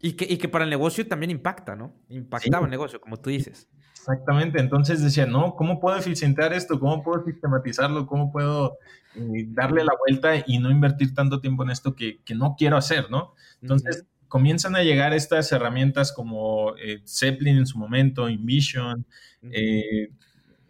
[0.00, 1.92] Y que, y que para el negocio también impacta, ¿no?
[2.08, 3.68] Impactaba el negocio, como tú dices.
[4.00, 6.80] Exactamente, entonces decía, no, ¿cómo puedo eficientar esto?
[6.80, 8.06] ¿Cómo puedo sistematizarlo?
[8.06, 8.78] ¿Cómo puedo
[9.14, 13.10] eh, darle la vuelta y no invertir tanto tiempo en esto que, no quiero hacer,
[13.10, 13.34] ¿no?
[13.60, 19.04] Entonces comienzan a llegar estas herramientas como eh, Zeppelin en su momento, InVision,
[19.42, 20.10] eh,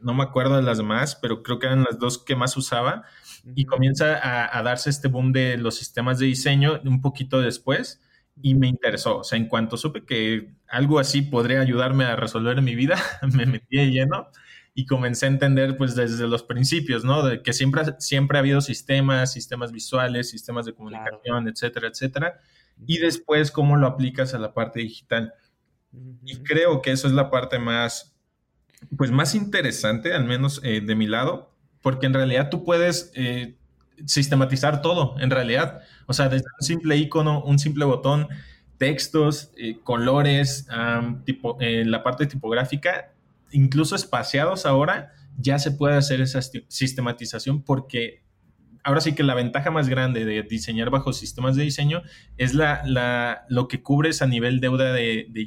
[0.00, 3.04] no me acuerdo de las demás, pero creo que eran las dos que más usaba,
[3.54, 8.00] y comienza a, a darse este boom de los sistemas de diseño un poquito después
[8.42, 9.18] y me interesó.
[9.18, 12.96] O sea, en cuanto supe que algo así podría ayudarme a resolver mi vida,
[13.34, 14.28] me metí de lleno
[14.74, 17.24] y comencé a entender pues desde los principios, ¿no?
[17.24, 22.38] De que siempre, siempre ha habido sistemas, sistemas visuales, sistemas de comunicación, etcétera, etcétera.
[22.86, 25.34] Y después cómo lo aplicas a la parte digital.
[26.24, 28.16] Y creo que eso es la parte más,
[28.96, 31.50] pues más interesante, al menos eh, de mi lado,
[31.82, 33.57] porque en realidad tú puedes eh,
[34.06, 35.80] sistematizar todo, en realidad.
[36.06, 38.28] O sea, desde un simple icono, un simple botón,
[38.78, 40.68] textos, eh, colores,
[41.24, 43.12] tipo, eh, la parte tipográfica,
[43.50, 48.22] incluso espaciados ahora, ya se puede hacer esa sistematización porque
[48.82, 52.02] ahora sí que la ventaja más grande de diseñar bajo sistemas de diseño
[52.36, 55.46] es la, la lo que cubres a nivel deuda de, de.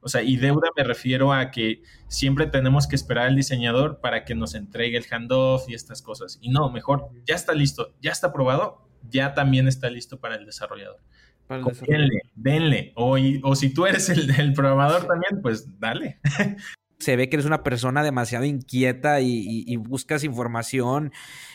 [0.00, 4.24] O sea, y deuda me refiero a que siempre tenemos que esperar al diseñador para
[4.24, 6.38] que nos entregue el handoff y estas cosas.
[6.40, 10.46] Y no, mejor, ya está listo, ya está aprobado, ya también está listo para el
[10.46, 11.00] desarrollador.
[11.86, 12.92] Denle, denle.
[12.94, 16.20] O, o, si tú eres el, el programador también, pues dale.
[16.98, 21.12] Se ve que eres una persona demasiado inquieta y buscas información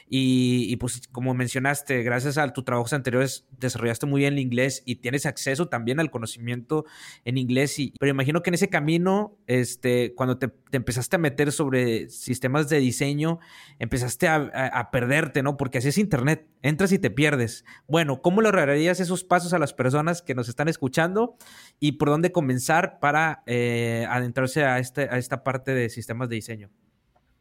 [0.07, 4.97] y, pues como mencionaste, gracias a tus trabajos anteriores desarrollaste muy bien el inglés y
[4.97, 6.85] tienes acceso también al conocimiento
[7.23, 7.79] en inglés.
[7.79, 12.69] Y, pero imagino que en ese camino, este, cuando te, empezaste a meter sobre sistemas
[12.69, 13.39] de diseño,
[13.79, 15.57] empezaste a, perderte, ¿no?
[15.57, 17.65] Porque así es Internet, entras y te pierdes.
[17.87, 21.35] Bueno, ¿cómo le lograrias esos pasos a las personas que nos están escuchando
[21.79, 26.35] y por dónde comenzar para eh, adentrarse a, este, a esta parte de sistemas de
[26.35, 26.69] diseño?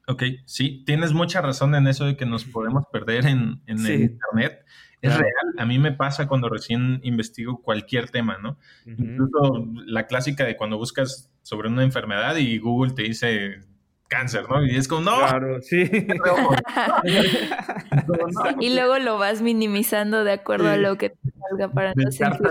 [0.06, 4.02] Ok, sí, tienes mucha razón en eso de que nos podemos perder en, en el
[4.02, 4.64] Internet.
[5.00, 8.58] Es real, a mí me pasa cuando recién investigo cualquier tema, ¿no?
[8.86, 13.60] Incluso la clásica de cuando buscas sobre una enfermedad y Google te dice
[14.08, 14.64] cáncer, ¿no?
[14.64, 15.18] Y es como, no.
[15.18, 15.82] Claro, sí.
[18.60, 21.16] y luego lo vas minimizando de acuerdo a lo que te
[21.48, 22.48] salga para no sentir.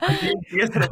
[0.00, 0.88] así empieza.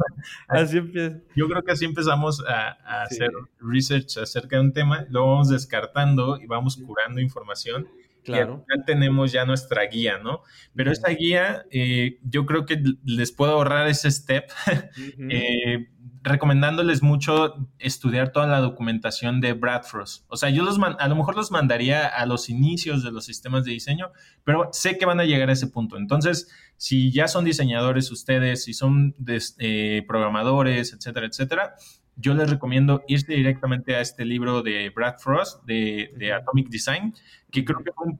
[0.47, 1.17] Así empieza.
[1.35, 6.39] Yo creo que así empezamos a, hacer research acerca de un tema, lo vamos descartando
[6.41, 7.87] y vamos curando información.
[8.23, 8.65] Claro.
[8.73, 10.43] Y tenemos ya nuestra guía, ¿no?
[10.73, 14.49] Pero esa guía, eh, yo creo que les puedo ahorrar ese step.
[15.29, 15.89] eh,
[16.23, 20.23] recomendándoles mucho estudiar toda la documentación de Brad Frost.
[20.29, 23.65] O sea, yo los a lo mejor los mandaría a los inicios de los sistemas
[23.65, 24.11] de diseño,
[24.45, 25.97] pero sé que van a llegar a ese punto.
[25.97, 29.15] Entonces, si ya son diseñadores ustedes, si son
[29.59, 31.75] eh, programadores, etcétera, etcétera,
[32.15, 37.13] yo les recomiendo irse directamente a este libro de Brad Frost de, Atomic Design,
[37.51, 38.13] que creo que fue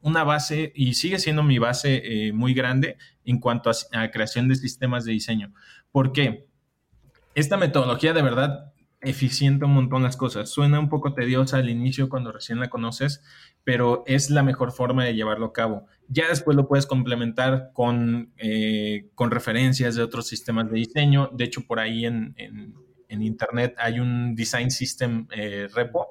[0.00, 4.56] una base y sigue siendo mi base eh, muy grande en cuanto a, creación de
[4.56, 5.54] sistemas de diseño.
[5.90, 6.46] ¿Por qué?
[7.34, 10.50] Esta metodología de verdad eficiente un montón las cosas.
[10.50, 13.22] Suena un poco tediosa al inicio cuando recién la conoces,
[13.62, 15.86] pero es la mejor forma de llevarlo a cabo.
[16.08, 21.30] Ya después lo puedes complementar con, eh, con referencias de otros sistemas de diseño.
[21.32, 22.34] De hecho, por ahí en,
[23.08, 26.08] Internet hay un Design System eh, repo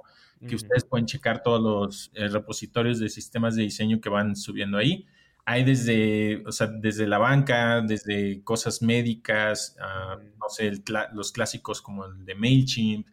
[0.47, 4.77] que ustedes pueden checar todos los eh, repositorios de sistemas de diseño que van subiendo
[4.77, 5.05] ahí.
[5.45, 10.71] Hay desde, o sea, desde la banca, desde cosas médicas, ah, no sé,
[11.13, 13.07] los clásicos como el de MailChimp,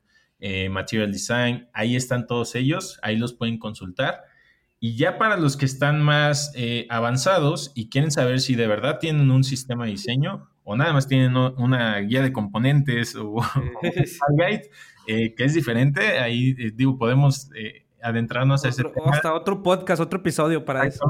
[0.71, 4.25] Material Design, ahí están todos ellos, ahí los pueden consultar.
[4.83, 8.99] Y ya para los que están más eh, avanzados y quieren saber si de verdad
[8.99, 13.35] tienen un sistema de diseño o nada más tienen una guía de componentes o,
[13.83, 14.71] un guide,
[15.07, 17.51] eh, que es diferente, ahí eh, digo, podemos
[18.03, 19.13] adentrarnos a ese tema.
[19.13, 21.05] Hasta otro podcast, otro episodio para eso.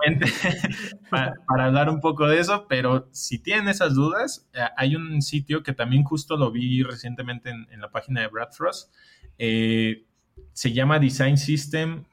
[1.11, 5.62] para, para, hablar un poco de eso, pero si tienen esas dudas, hay un sitio
[5.62, 8.92] que también justo lo vi recientemente en, en la página de Brad Frost,
[9.37, 12.05] se llama Design System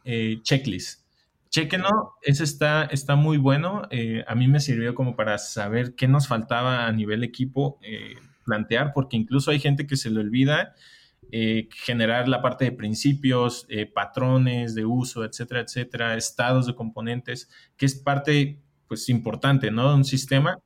[0.43, 1.07] Checklist.
[1.49, 3.83] Chequenlo, ese está, está muy bueno.
[3.89, 8.15] Eh, a mí me sirvió como para saber qué nos faltaba a nivel equipo eh,
[8.45, 10.75] plantear, porque incluso hay gente que se le olvida
[11.31, 17.85] eh, generar la parte de principios, patrones de uso, etcétera, etcétera, estados de componentes, que
[17.85, 19.89] es parte pues importante, ¿no?
[19.89, 20.59] De un sistema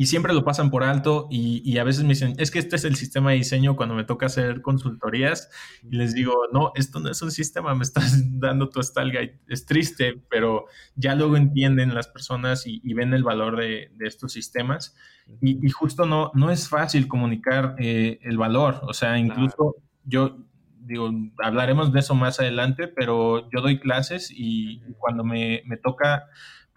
[0.00, 2.86] y siempre lo pasan por alto y, a veces me dicen, es que este es
[2.86, 5.50] el sistema de diseño cuando me toca hacer consultorías
[5.82, 9.40] y les digo, no, esto no es un sistema, me estás dando tu style guide.
[9.46, 14.96] Es triste, pero ya luego entienden las personas y, ven el valor de, estos sistemas.
[15.42, 20.38] Y, justo no, no es fácil comunicar eh, el valor, o sea, incluso yo
[20.78, 21.10] digo,
[21.44, 26.24] hablaremos de eso más adelante, pero yo doy clases y cuando me, me toca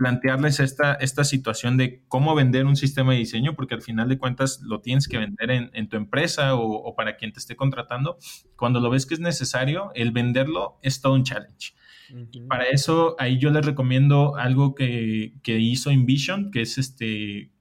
[0.03, 4.17] plantearles esta, esta situación de cómo vender un sistema de diseño, porque al final de
[4.17, 8.17] cuentas lo tienes que vender en, tu empresa o, para quien te esté contratando.
[8.57, 11.73] Cuando lo ves que es necesario, el venderlo es todo un challenge.
[12.49, 17.53] Para eso, ahí yo les recomiendo algo que, que hizo InVision, que es este,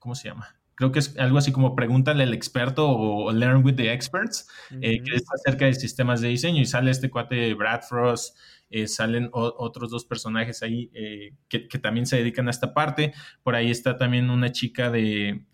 [0.00, 0.48] ¿cómo se llama?
[0.74, 4.48] Creo que es algo así como pregúntale al experto o, learn with the experts,
[4.80, 8.36] eh, que es acerca de sistemas de diseño y sale este cuate Brad Frost,
[8.70, 13.12] eh, salen otros dos personajes ahí eh, que, también se dedican a esta parte.
[13.42, 15.44] Por ahí está también una chica de,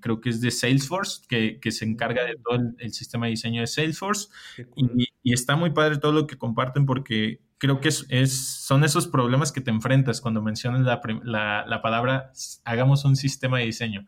[0.00, 3.66] creo que es de Salesforce, que, se encarga de todo el, sistema de diseño de
[3.66, 4.28] Salesforce.
[4.76, 9.52] Y, está muy padre todo lo que comparten porque creo que es, son esos problemas
[9.52, 12.32] que te enfrentas cuando mencionas la, la, palabra
[12.64, 14.06] hagamos un sistema de diseño.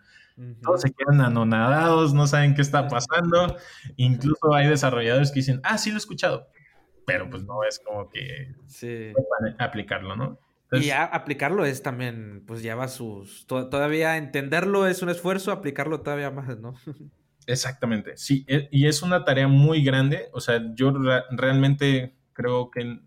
[0.60, 3.56] Todos se quedan anonadados, no saben qué está pasando.
[3.96, 6.48] Incluso hay desarrolladores que dicen, ah, sí lo he escuchado,
[7.06, 9.12] pero pues no es como que sí.
[9.58, 10.38] aplicarlo, ¿no?
[10.72, 13.46] y aplicarlo es también, pues lleva sus...
[13.46, 16.74] todavía entenderlo es un esfuerzo, aplicarlo todavía más, ¿no?
[17.46, 20.92] Exactamente, sí, e, y es una tarea muy grande, o sea, yo
[21.30, 23.00] realmente creo que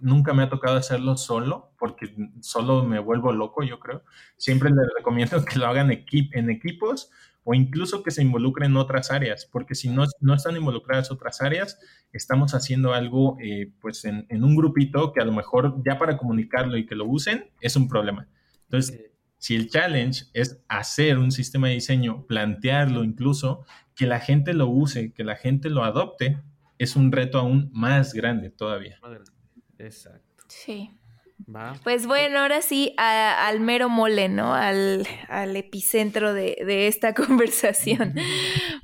[0.00, 4.02] nunca me ha tocado hacerlo solo, porque solo me vuelvo loco, yo creo.
[4.36, 7.10] Siempre les recomiendo que lo hagan en equipos
[7.48, 11.40] o incluso que se involucren en otras áreas, porque si no, no están involucradas otras
[11.40, 11.78] áreas,
[12.12, 16.76] estamos haciendo algo eh, pues en, un grupito que a lo mejor ya para comunicarlo
[16.76, 18.28] y que lo usen es un problema.
[18.64, 24.52] Entonces, si el challenge es hacer un sistema de diseño, plantearlo incluso, que la gente
[24.52, 26.42] lo use, que la gente lo adopte,
[26.78, 28.98] es un reto aún más grande todavía.
[29.78, 30.44] Exacto.
[30.48, 30.90] Sí.
[31.84, 34.54] Pues bueno, ahora sí al mero mole, ¿no?
[34.54, 35.06] Al,
[35.54, 38.14] epicentro de, esta conversación.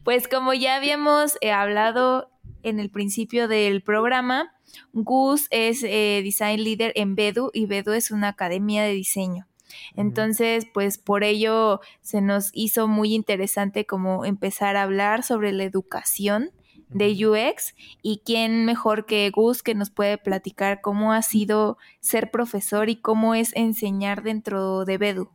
[0.05, 2.31] Pues como ya habíamos eh, hablado
[2.62, 4.55] en el principio del programa,
[4.93, 9.49] Gus es eh, Design Leader en Bedu y Bedu es una academia de diseño.
[9.97, 15.65] Entonces, pues por ello se nos hizo muy interesante como empezar a hablar sobre la
[15.65, 16.51] educación
[16.94, 22.31] de UX y quién mejor que Gus que nos puede platicar cómo ha sido ser
[22.31, 25.31] profesor y cómo es enseñar dentro de Bedu.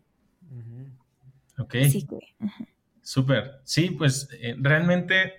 [1.58, 1.76] Ok.
[3.02, 3.62] Súper.
[3.64, 5.36] Sí, pues eh, realmente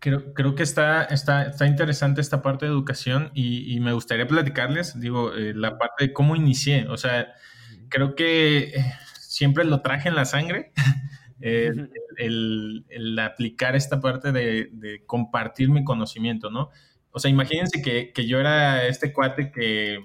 [0.00, 4.98] creo, creo que está, está, está, interesante esta parte de educación y, me gustaría platicarles,
[4.98, 6.88] digo, eh, la parte de cómo inicié.
[6.88, 7.32] O sea,
[7.88, 10.72] creo que eh, siempre lo traje en la sangre.
[11.40, 16.70] el, aplicar esta parte de, compartir mi conocimiento, ¿no?
[17.12, 19.98] O sea, imagínense que, yo era este cuate que,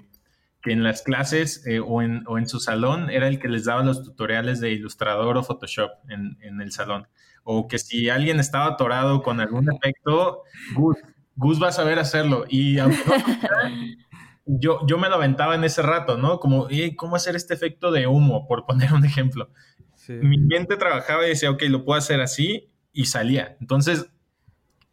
[0.60, 3.64] que en las clases eh, o, en, o, en, su salón era el que les
[3.64, 7.06] daba los tutoriales de Ilustrador o Photoshop en, en el salón.
[7.44, 10.42] O que si alguien estaba atorado con algún efecto,
[10.74, 10.96] Gus,
[11.36, 12.44] Gus va a saber hacerlo.
[12.48, 12.76] Y
[14.46, 16.40] yo, yo me lo aventaba en ese rato, ¿no?
[16.40, 16.66] Como,
[16.96, 18.46] ¿cómo hacer este efecto de humo?
[18.48, 19.50] Por poner un ejemplo.
[20.08, 23.56] Mi mente trabajaba y decía, ok, lo puedo hacer así y salía.
[23.60, 24.06] Entonces,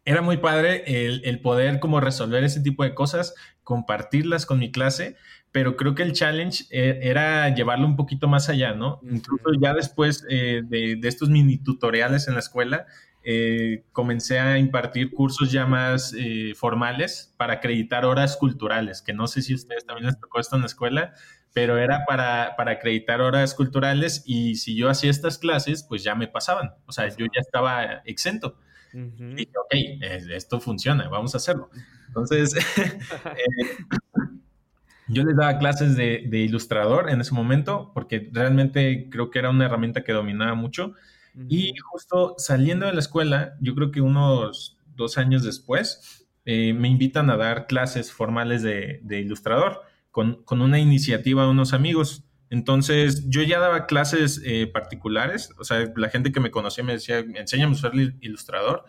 [0.04, 4.70] era muy padre el, el, poder como resolver ese tipo de cosas, compartirlas con mi
[4.70, 5.16] clase,
[5.50, 9.00] pero creo que el challenge eh, era llevarlo un poquito más allá, ¿no?
[9.08, 12.86] Incluso ya después eh, de, de, estos mini tutoriales en la escuela,
[13.24, 16.14] eh, comencé a impartir cursos ya más
[16.56, 20.56] formales para acreditar horas culturales, que no sé si a ustedes también les tocó esto
[20.56, 21.14] en la escuela,
[21.54, 26.14] pero era para, para acreditar horas culturales y si yo hacía estas clases, pues ya
[26.14, 28.58] me pasaban, o sea, yo ya estaba exento.
[28.92, 29.74] Y dije, ok,
[30.30, 31.68] esto funciona, vamos a hacerlo.
[32.06, 33.44] Entonces, eh,
[35.08, 39.50] yo les daba clases de, de, ilustrador en ese momento, porque realmente creo que era
[39.50, 40.94] una herramienta que dominaba mucho.
[41.48, 46.88] Y justo saliendo de la escuela, yo creo que unos dos años después, eh, me
[46.88, 49.80] invitan a dar clases formales de, de ilustrador
[50.10, 52.24] con, con, una iniciativa de unos amigos.
[52.50, 56.92] Entonces, yo ya daba clases eh, particulares, o sea, la gente que me conocía me
[56.92, 58.84] decía, enséñame a ser ilustrador,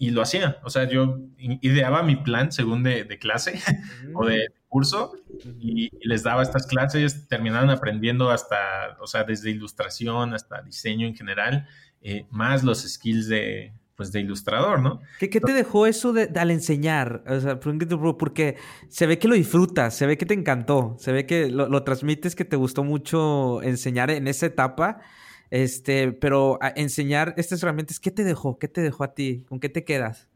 [0.00, 0.58] y lo hacía.
[0.64, 3.60] O sea, yo ideaba mi plan según de, clase
[4.14, 5.12] o de curso
[5.60, 11.14] y, les daba estas clases, terminaban aprendiendo hasta, o sea, desde ilustración hasta diseño en
[11.14, 11.68] general,
[12.00, 15.02] eh, más los skills de, pues, de ilustrador, ¿no?
[15.18, 17.22] ¿Qué, qué te dejó eso de, al enseñar?
[17.26, 18.56] O sea, porque
[18.88, 21.82] se ve que lo disfrutas, se ve que te encantó, se ve que lo, lo
[21.82, 25.02] transmites, que te gustó mucho enseñar en esa etapa.
[25.50, 28.58] Este, pero enseñar estas herramientas, ¿qué te dejó?
[28.58, 29.44] ¿Qué te dejó a ti?
[29.48, 30.30] ¿Con qué te quedas?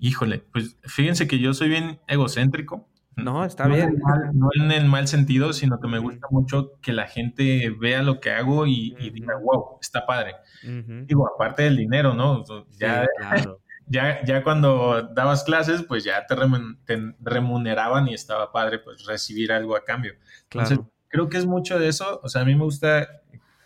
[0.00, 2.86] Híjole, pues fíjense que yo soy bien egocéntrico.
[3.18, 4.00] No, está bien.
[4.32, 8.20] no en el mal sentido, sino que me gusta mucho que la gente vea lo
[8.20, 10.36] que hago y, diga, wow, está padre.
[10.62, 12.44] Digo, aparte del dinero, ¿no?
[12.78, 13.06] Ya,
[13.86, 16.36] ya, ya cuando dabas clases, pues ya te,
[17.20, 20.14] remuneraban y estaba padre, pues recibir algo a cambio.
[20.44, 22.20] Entonces, creo que es mucho de eso.
[22.22, 23.08] O sea, a mí me gusta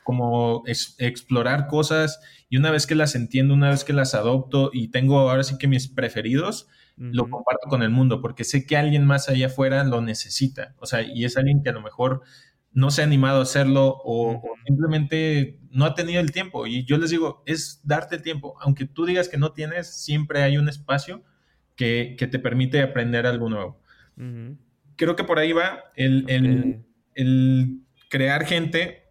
[0.03, 4.89] como explorar cosas y una vez que las entiendo, una vez que las adopto y
[4.89, 6.69] tengo ahora sí que mis preferidos,
[7.11, 10.75] lo comparto con el mundo porque sé que alguien más allá afuera lo necesita.
[10.79, 12.23] O sea, y es alguien que a lo mejor
[12.73, 16.67] no se ha animado a hacerlo o, simplemente no ha tenido el tiempo.
[16.67, 18.55] Y yo les digo, es darte el tiempo.
[18.61, 21.23] Aunque tú digas que no tienes, siempre hay un espacio
[21.77, 23.81] que, te permite aprender algo nuevo.
[24.97, 26.85] Creo que por ahí va el, el,
[27.15, 29.03] el crear gente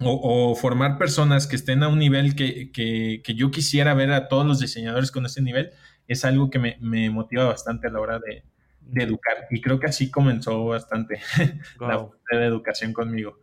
[0.00, 4.46] o, formar personas que estén a un nivel que, que, yo quisiera ver a todos
[4.46, 5.70] los diseñadores con ese nivel,
[6.08, 8.42] es algo que me, me motiva bastante a la hora de,
[8.80, 9.46] de, educar.
[9.50, 11.20] Y creo que así comenzó bastante
[11.80, 13.38] la de educación conmigo.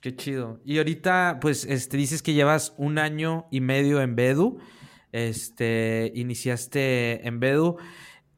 [0.00, 0.60] Qué chido.
[0.64, 4.58] Y ahorita, pues, este, dices que llevas un año y medio en Bedu.
[5.12, 7.78] Este, iniciaste en Bedu.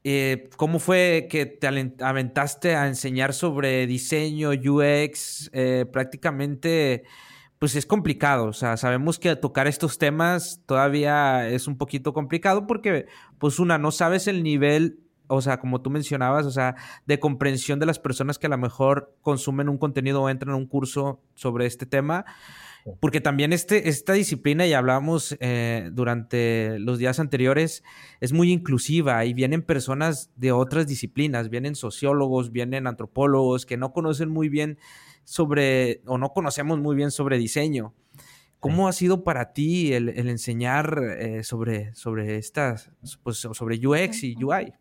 [0.03, 5.49] Eh, ¿Cómo fue que te aventaste a enseñar sobre diseño, UX?
[5.51, 7.03] Eh, prácticamente
[7.59, 8.45] pues es complicado.
[8.45, 13.07] O sea, sabemos que tocar estos temas todavía es un poquito complicado porque,
[13.39, 17.79] pues, una, no sabes el nivel, o sea, como tú mencionabas, o sea, de comprensión
[17.79, 21.19] de las personas que a lo mejor consumen un contenido o entran a un curso
[21.35, 22.25] sobre este tema.
[23.01, 27.83] Porque también este, esta disciplina, y hablábamos eh, durante los días anteriores,
[28.21, 33.91] es muy inclusiva y vienen personas de otras disciplinas, vienen sociólogos, vienen antropólogos que no
[33.91, 34.77] conocen muy bien
[35.27, 37.93] sobre, o no conocemos muy bien sobre diseño.
[38.61, 42.91] ¿Cómo ha sido para ti el, enseñar eh, sobre, sobre estas,
[43.23, 44.73] pues, sobre UX y UI?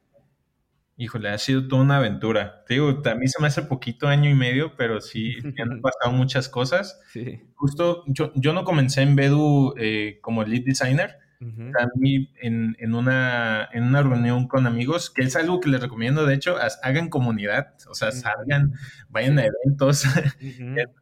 [0.96, 2.64] Híjole, ha sido toda una aventura.
[2.64, 5.80] Te digo, a mí se me hace poquito año y medio, pero sí, me han
[5.80, 7.00] pasado muchas cosas.
[7.12, 7.42] Sí.
[7.56, 13.68] Justo, yo, yo no comencé en Bedu eh, como lead designer, también en, en, una,
[13.72, 17.74] en una reunión con amigos, que es algo que les recomiendo, de hecho, hagan comunidad,
[17.88, 18.72] o sea, salgan,
[19.08, 20.04] vayan a eventos,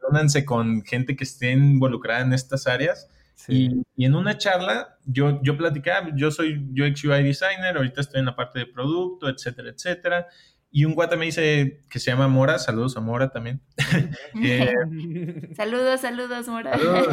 [0.02, 3.10] reúnanse con gente que esté involucrada en estas áreas.
[3.48, 8.20] Y, y, en una charla, yo, yo platicaba, yo soy UX UI designer, ahorita estoy
[8.20, 10.28] en la parte de producto, etcétera, etcétera.
[10.76, 13.60] Y un guate me dice que se llama Mora, saludos a Mora también.
[14.42, 14.72] Eh,
[15.56, 16.76] saludos, saludos, Mora.
[16.76, 17.06] Saludos.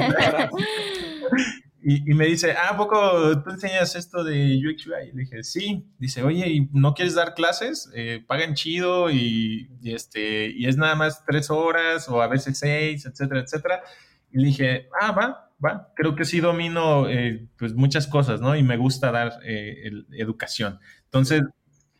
[1.83, 4.85] Y, me dice, ah, poco tú enseñas esto de UX?
[4.85, 5.85] Y le dije, sí.
[5.97, 7.89] Dice, oye, ¿y no quieres dar clases?
[7.95, 13.05] Eh, pagan chido y, este, y es nada más tres horas o a veces seis,
[13.05, 13.81] etcétera, etcétera.
[14.31, 15.91] Y le dije, ah, va, va.
[15.95, 18.55] Creo que sí domino eh, pues muchas cosas, ¿no?
[18.55, 20.79] Y me gusta dar eh, educación.
[21.05, 21.41] Entonces,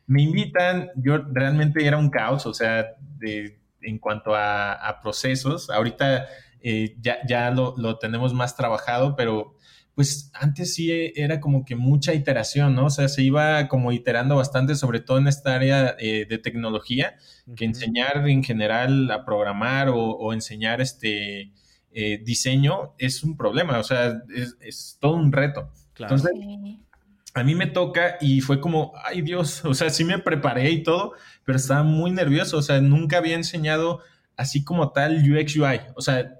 [0.06, 2.86] me invitan, yo realmente era un caos, o sea,
[3.18, 5.70] de en cuanto a, procesos.
[5.70, 6.26] Ahorita
[6.60, 9.56] eh, ya, ya lo, lo, tenemos más trabajado, pero
[9.94, 12.86] pues antes sí era como que mucha iteración, ¿no?
[12.86, 17.16] O sea, se iba como iterando bastante, sobre todo en esta área eh, de tecnología,
[17.56, 21.52] que enseñar en general a programar o, enseñar este
[21.92, 24.22] eh, diseño es un problema, o sea,
[24.60, 25.70] es, todo un reto.
[25.98, 26.32] Entonces,
[27.34, 30.82] a mí me toca y fue como, ay Dios, o sea, sí me preparé y
[30.82, 31.12] todo,
[31.44, 34.00] pero estaba muy nervioso, o sea, nunca había enseñado
[34.36, 36.30] así como tal UX UI, o sea,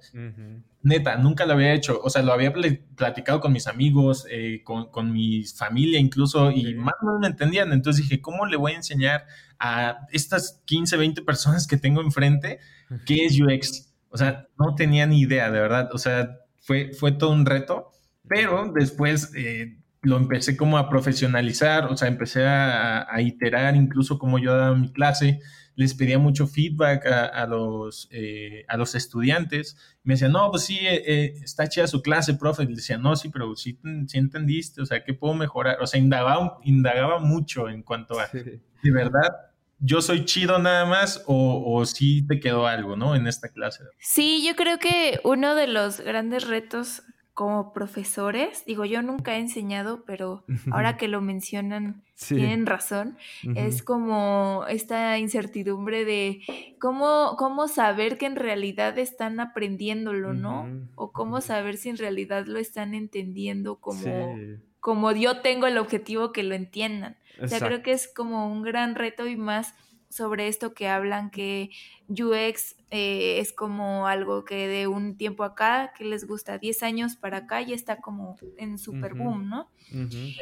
[0.83, 2.01] neta, nunca lo había hecho.
[2.03, 2.53] O sea, lo había
[2.97, 7.73] platicado con mis amigos, eh, con, mi familia incluso, y más o menos me entendían.
[7.73, 9.27] Entonces dije, ¿cómo le voy a enseñar
[9.59, 12.59] a estas 15, 20 personas que tengo enfrente
[13.07, 13.93] qué es UX?
[14.11, 15.91] O sea, no tenía ni idea, de verdad.
[15.93, 17.91] O sea, fue, fue todo un reto,
[18.29, 24.19] pero después eh, lo empecé como a profesionalizar, o sea, empecé a, a iterar incluso
[24.19, 25.41] como yo daba mi clase
[25.75, 29.77] les pedía mucho feedback a, los, eh, a los estudiantes.
[30.03, 32.65] Me decían, no, pues sí, eh, eh, está chida su clase, profe.
[32.65, 33.79] Y decía, no, sí, pero sí,
[34.13, 35.79] entendiste, o sea, ¿qué puedo mejorar?
[35.81, 39.31] O sea, indagaba, indagaba mucho en cuanto a, de verdad,
[39.79, 43.17] yo soy chido nada más o, o sí te quedó algo, ¿no?
[43.17, 43.85] En esta clase.
[43.99, 47.03] Sí, yo creo que uno de los grandes retos
[47.35, 53.17] como profesores, digo, yo nunca he enseñado, pero ahora que lo mencionan, tienen razón,
[53.57, 56.43] es como esta incertidumbre de
[56.79, 60.69] cómo, cómo saber que en realidad están aprendiéndolo, ¿no?
[60.95, 64.37] O cómo saber si en realidad lo están entendiendo como,
[64.79, 67.17] como yo tengo el objetivo que lo entiendan.
[67.43, 69.75] O sea, creo que es como un gran reto y más
[70.13, 71.71] sobre esto que hablan que
[72.09, 77.17] UX eh, es como algo que de un tiempo acá, que les gusta 10 años
[77.17, 79.71] para acá, y está como en super boom, ¿no?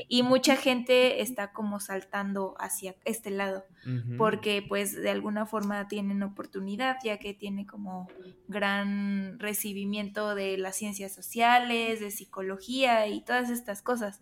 [0.09, 3.65] Y mucha gente está como saltando hacia este lado,
[4.19, 8.09] porque pues de alguna forma tienen oportunidad, ya que tiene como
[8.49, 14.21] gran recibimiento de las ciencias sociales, de psicología y todas estas cosas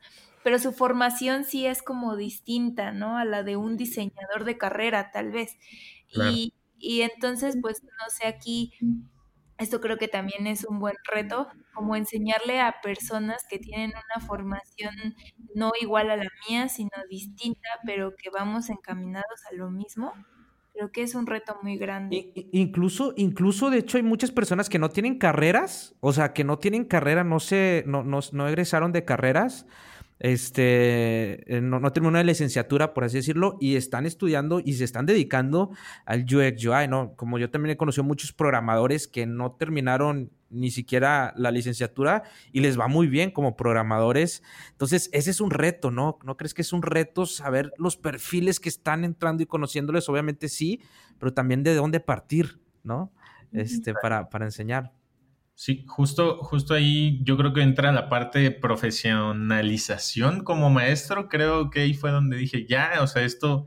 [0.48, 3.18] pero su formación sí es como distinta, ¿no?
[3.18, 5.58] A la de un diseñador de carrera, tal vez.
[6.10, 8.72] Y, y entonces, pues, no sé, aquí,
[9.58, 14.26] esto creo que también es un buen reto, como enseñarle a personas que tienen una
[14.26, 14.94] formación
[15.54, 20.14] no igual a la mía, sino distinta, pero que vamos encaminados a lo mismo.
[20.72, 22.32] Creo que es un reto muy grande.
[22.52, 26.58] incluso, incluso, de hecho, hay muchas personas que no tienen carreras, o sea, que no
[26.58, 29.66] tienen carrera, no se, no, no, no egresaron de carreras,
[30.20, 34.84] este, eh, no, no terminó la licenciatura, por así decirlo, y están estudiando y se
[34.84, 35.70] están dedicando
[36.04, 37.14] al UX UI, ¿no?
[37.14, 42.60] Como yo también he conocido muchos programadores que no terminaron ni siquiera la licenciatura y
[42.60, 44.42] les va muy bien como programadores.
[44.70, 46.18] Entonces, ese es un reto, ¿no?
[46.24, 50.08] ¿No crees que es un reto saber los perfiles que están entrando y conociéndoles?
[50.08, 50.80] Obviamente sí,
[51.18, 53.12] pero también de dónde partir, ¿no?
[53.52, 54.92] Este, para, para enseñar.
[55.60, 61.28] Sí, justo, justo ahí yo creo que entra la parte de profesionalización como maestro.
[61.28, 63.66] Creo que ahí fue donde dije, ya, o sea, esto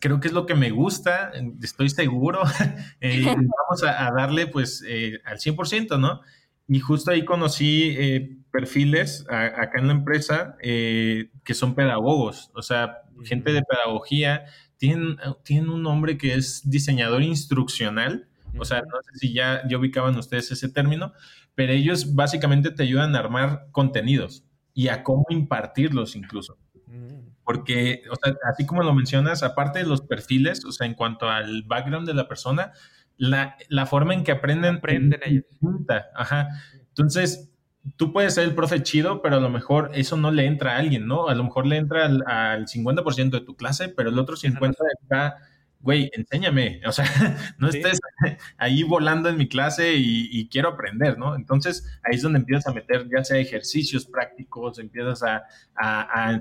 [0.00, 2.40] creo que es lo que me gusta, estoy seguro.
[3.02, 6.22] Eh, vamos a, darle pues eh, al 100%, ¿no?
[6.66, 13.02] Y justo ahí conocí eh, perfiles acá en la empresa que son pedagogos, o sea,
[13.24, 14.46] gente de pedagogía.
[14.78, 19.78] Tienen, tienen un nombre que es diseñador instruccional o sea, no sé si ya, ya
[19.78, 21.12] ubicaban ustedes ese término,
[21.54, 24.44] pero ellos básicamente te ayudan a armar contenidos
[24.74, 26.58] y a cómo impartirlos incluso.
[26.86, 27.30] Mm.
[27.44, 31.28] Porque, o sea, así como lo mencionas, aparte de los perfiles, o sea, en cuanto
[31.28, 32.72] al background de la persona,
[33.16, 34.76] la, forma en que aprenden.
[34.76, 35.44] Aprenden ellos.
[36.14, 36.48] Ajá.
[36.88, 37.50] Entonces,
[37.96, 40.78] tú puedes ser el profe chido, pero a lo mejor eso no le entra a
[40.78, 41.28] alguien, ¿no?
[41.28, 44.74] A lo mejor le entra al, al 50% de tu clase, pero el otro 50%
[45.02, 45.36] está
[45.80, 47.04] güey, enséñame, o sea,
[47.58, 47.98] no estés
[48.58, 51.36] ahí volando en mi clase y, quiero aprender, ¿no?
[51.36, 55.44] Entonces ahí es donde empiezas a meter ya sea ejercicios prácticos, empiezas a,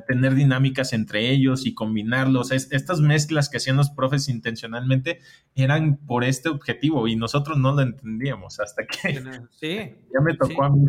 [0.07, 2.51] tener dinámicas entre ellos y combinarlos.
[2.51, 5.19] estas mezclas que hacían los profes intencionalmente
[5.55, 9.13] eran por este objetivo y nosotros no lo entendíamos hasta que
[9.61, 10.85] ya me tocó a mí.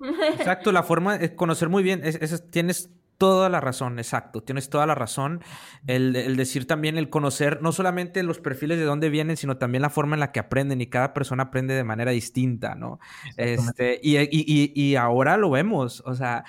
[0.38, 2.90] Exacto, la forma de conocer muy bien, es, tienes
[3.20, 5.42] toda la razón, exacto, tienes toda la razón.
[5.86, 9.90] El, decir también, el conocer no solamente los perfiles de dónde vienen, sino también la
[9.90, 12.98] forma en la que aprenden y cada persona aprende de manera distinta, ¿no?
[13.36, 16.44] Este, y, y, y, ahora lo vemos, o sea,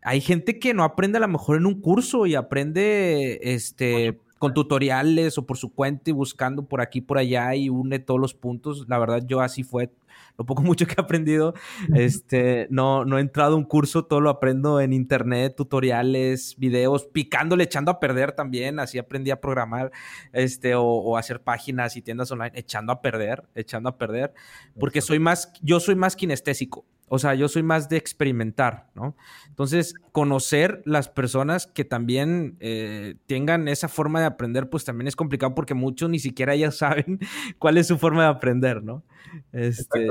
[0.00, 4.54] hay gente que no aprende a lo mejor en un curso y aprende, este, con
[4.54, 8.32] tutoriales o por su cuenta y buscando por aquí por allá y une todos los
[8.32, 8.86] puntos.
[8.88, 9.90] La verdad, yo así fue
[10.36, 11.54] lo poco mucho que he aprendido.
[11.94, 17.04] Este, no, no he entrado a un curso, todo lo aprendo en internet, tutoriales, videos,
[17.06, 18.78] picándole, echando a perder también.
[18.78, 19.92] Así aprendí a programar,
[20.32, 24.34] este, o, hacer páginas y tiendas online, echando a perder, echando a perder,
[24.78, 26.84] porque soy más, yo soy más kinestésico.
[27.08, 29.16] O sea, yo soy más de experimentar, ¿no?
[29.48, 35.16] Entonces, conocer las personas que también eh, tengan esa forma de aprender, pues también es
[35.16, 37.20] complicado porque muchos ni siquiera ya saben
[37.58, 39.04] cuál es su forma de aprender, ¿no?
[39.52, 40.08] Este,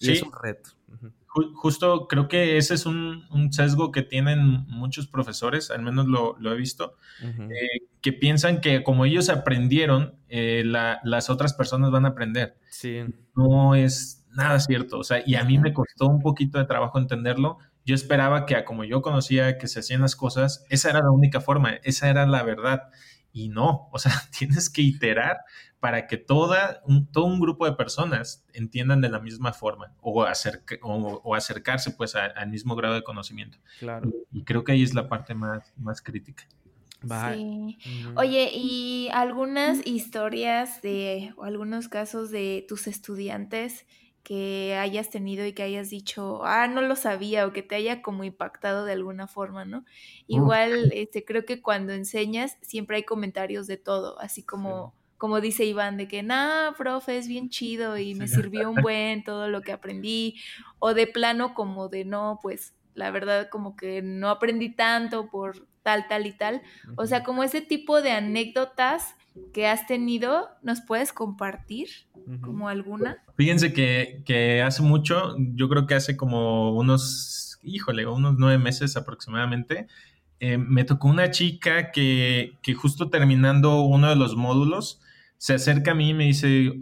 [0.00, 0.70] es un reto.
[1.54, 6.56] Justo creo que ese es un, sesgo que tienen muchos profesores, al menos lo, he
[6.56, 12.56] visto, eh, que piensan que como ellos aprendieron, eh, las otras personas van a aprender.
[12.68, 13.00] Sí.
[13.34, 14.98] No es nada cierto.
[14.98, 17.58] O sea, y a mí me costó un poquito de trabajo entenderlo.
[17.84, 21.40] Yo esperaba que, como yo conocía que se hacían las cosas, esa era la única
[21.40, 22.90] forma, esa era la verdad.
[23.32, 25.38] Y no, o sea, tienes que iterar
[25.80, 30.24] para que toda un, todo un grupo de personas entiendan de la misma forma o,
[30.82, 33.58] o, acercarse pues al mismo grado de conocimiento.
[33.80, 34.10] Claro.
[34.32, 36.44] Y, creo que ahí es la parte más, más crítica.
[37.34, 37.76] Sí.
[38.16, 43.84] Oye, ¿y algunas historias de, o algunos casos de tus estudiantes
[44.24, 48.00] que hayas tenido y que hayas dicho, ah, no lo sabía o que te haya
[48.02, 49.84] como impactado de alguna forma, ¿no?
[50.26, 55.66] Igual, este, creo que cuando enseñas siempre hay comentarios de todo, así como, como dice
[55.66, 59.60] Iván, de que, nah, profe, es bien chido y me sirvió un buen todo lo
[59.60, 60.40] que aprendí,
[60.78, 65.66] o de plano como de, no, pues la verdad como que no aprendí tanto por
[65.84, 66.62] tal, tal y tal.
[66.96, 69.14] O sea, como ese tipo de anécdotas
[69.52, 71.88] que has tenido, ¿nos puedes compartir
[72.40, 73.18] como alguna?
[73.36, 79.86] Fíjense que, hace mucho, yo creo que hace como unos, híjole, unos nueve meses aproximadamente,
[80.40, 85.00] eh, me tocó una chica que, que, justo terminando uno de los módulos,
[85.36, 86.72] se acerca a mí y me dice,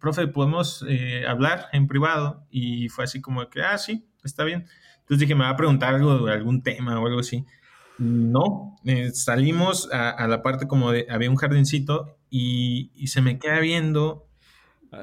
[0.00, 2.46] profe, ¿podemos eh, hablar en privado?
[2.50, 4.66] Y fue así como que, ah, sí, está bien.
[5.00, 7.44] Entonces dije, me va a preguntar algo, algún tema o algo así.
[7.98, 13.60] No, eh, salimos a, la parte como de, había un jardincito y, se me queda
[13.60, 14.24] viendo.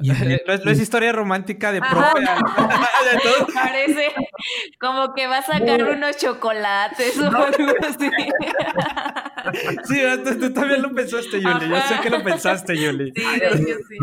[0.02, 2.26] Y no, es, historia romántica de profe.
[3.54, 4.08] Parece
[4.80, 8.10] como que va a sacar unos chocolates o algo así.
[9.84, 10.00] Sí,
[10.40, 11.68] tú, también lo pensaste, Yuli.
[11.68, 13.12] Yo sé que lo pensaste, Yuli.
[13.14, 13.96] Sí, de hecho sí.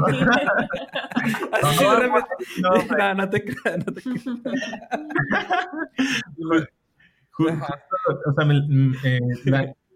[1.51, 4.23] Así no, no, no, te creas, no te creas.
[7.39, 8.47] O sea,
[9.03, 9.19] eh,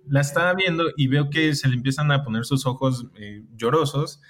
[0.07, 4.21] la, estaba viendo y veo que se le empiezan a poner sus ojos eh, llorosos.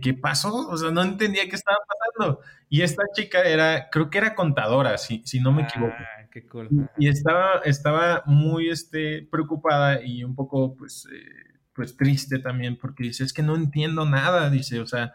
[0.00, 0.68] ¿Qué pasó?
[0.68, 2.40] O sea, no entendía qué estaba pasando.
[2.68, 5.94] Y esta chica era, creo que era contadora, si, si no me equivoco.
[5.98, 6.68] Ah, qué cool.
[6.96, 13.04] Y, estaba, estaba muy este, preocupada y un poco, pues, eh, pues triste también, porque
[13.04, 15.14] dice, es que no entiendo nada, dice, o sea,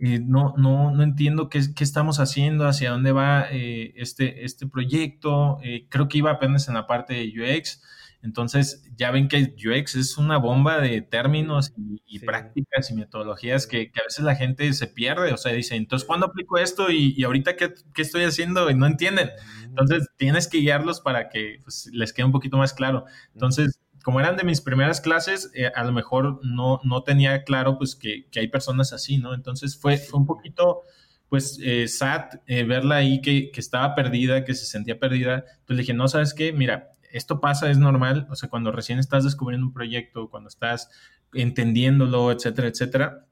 [0.00, 5.58] no, no, no entiendo qué, qué, estamos haciendo, hacia dónde va eh, este, este proyecto.
[5.62, 7.82] Eh, creo que iba apenas en la parte de UX.
[8.22, 11.72] Entonces, ya ven que UX es una bomba de términos
[12.06, 15.32] y, prácticas y metodologías que, a veces la gente se pierde.
[15.32, 16.90] O sea, dice, entonces, ¿cuándo aplico esto?
[16.90, 18.70] Y, ahorita, ¿qué, ¿qué, estoy haciendo?
[18.70, 19.30] Y no entienden.
[19.64, 23.04] Entonces, tienes que guiarlos para que pues, les quede un poquito más claro.
[23.34, 27.78] Entonces, como eran de mis primeras clases, eh, a lo mejor no, no tenía claro
[27.78, 29.34] pues que, hay personas así, ¿no?
[29.34, 30.82] Entonces fue, un poquito
[31.28, 35.44] pues eh, sad eh, verla ahí que, estaba perdida, que se sentía perdida.
[35.46, 36.52] Entonces le dije, no, ¿sabes qué?
[36.52, 40.90] Mira, esto pasa, es normal, o sea, cuando recién estás descubriendo un proyecto, cuando estás
[41.32, 43.26] entendiéndolo, etcétera, etcétera,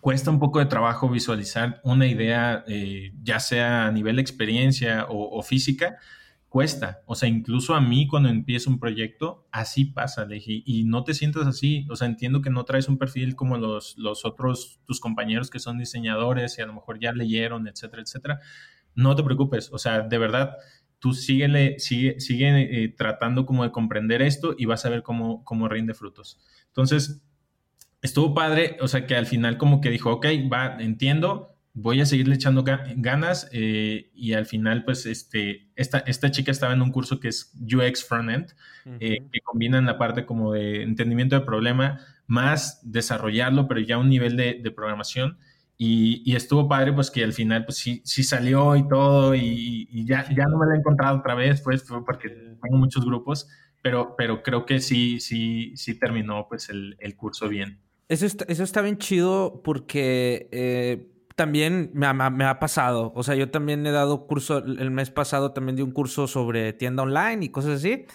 [0.00, 2.64] cuesta un poco de trabajo visualizar una idea,
[3.22, 5.98] ya sea a nivel experiencia o, o física,
[6.52, 7.02] cuesta.
[7.06, 11.02] O sea, incluso a mí cuando empiezo un proyecto, así pasa, le dije, y no
[11.02, 11.86] te sientas así.
[11.88, 15.58] O sea, entiendo que no traes un perfil como los, los otros, tus compañeros que
[15.58, 18.40] son diseñadores y a lo mejor ya leyeron, etcétera, etcétera.
[18.94, 19.70] No te preocupes.
[19.72, 20.58] O sea, de verdad,
[20.98, 25.42] tú síguele, sigue, sigue eh, tratando como de comprender esto y vas a ver cómo,
[25.44, 26.38] cómo rinde frutos.
[26.66, 27.22] Entonces,
[28.02, 32.06] estuvo padre, o sea, que al final como que dijo, ok, va, entiendo, voy a
[32.06, 36.92] seguirle echando ganas eh, y al final pues este, esta, esta chica estaba en un
[36.92, 38.52] curso que es UX Frontend,
[39.00, 43.98] eh, que combina la parte como de entendimiento de problema más desarrollarlo, pero ya a
[43.98, 45.38] un nivel de, programación.
[45.76, 50.28] Y, estuvo padre, pues que al final, pues sí, sí salió y todo, y, ya,
[50.34, 53.48] ya no me la he encontrado otra vez, pues fue porque tengo muchos grupos,
[53.82, 57.80] pero, pero creo que sí, sí, sí terminó pues el, el curso bien.
[58.08, 63.12] Eso está, eso está bien chido porque eh, también me ha, pasado.
[63.14, 66.72] O sea, yo también he dado curso, el mes pasado también di un curso sobre
[66.72, 68.06] tienda online y cosas así.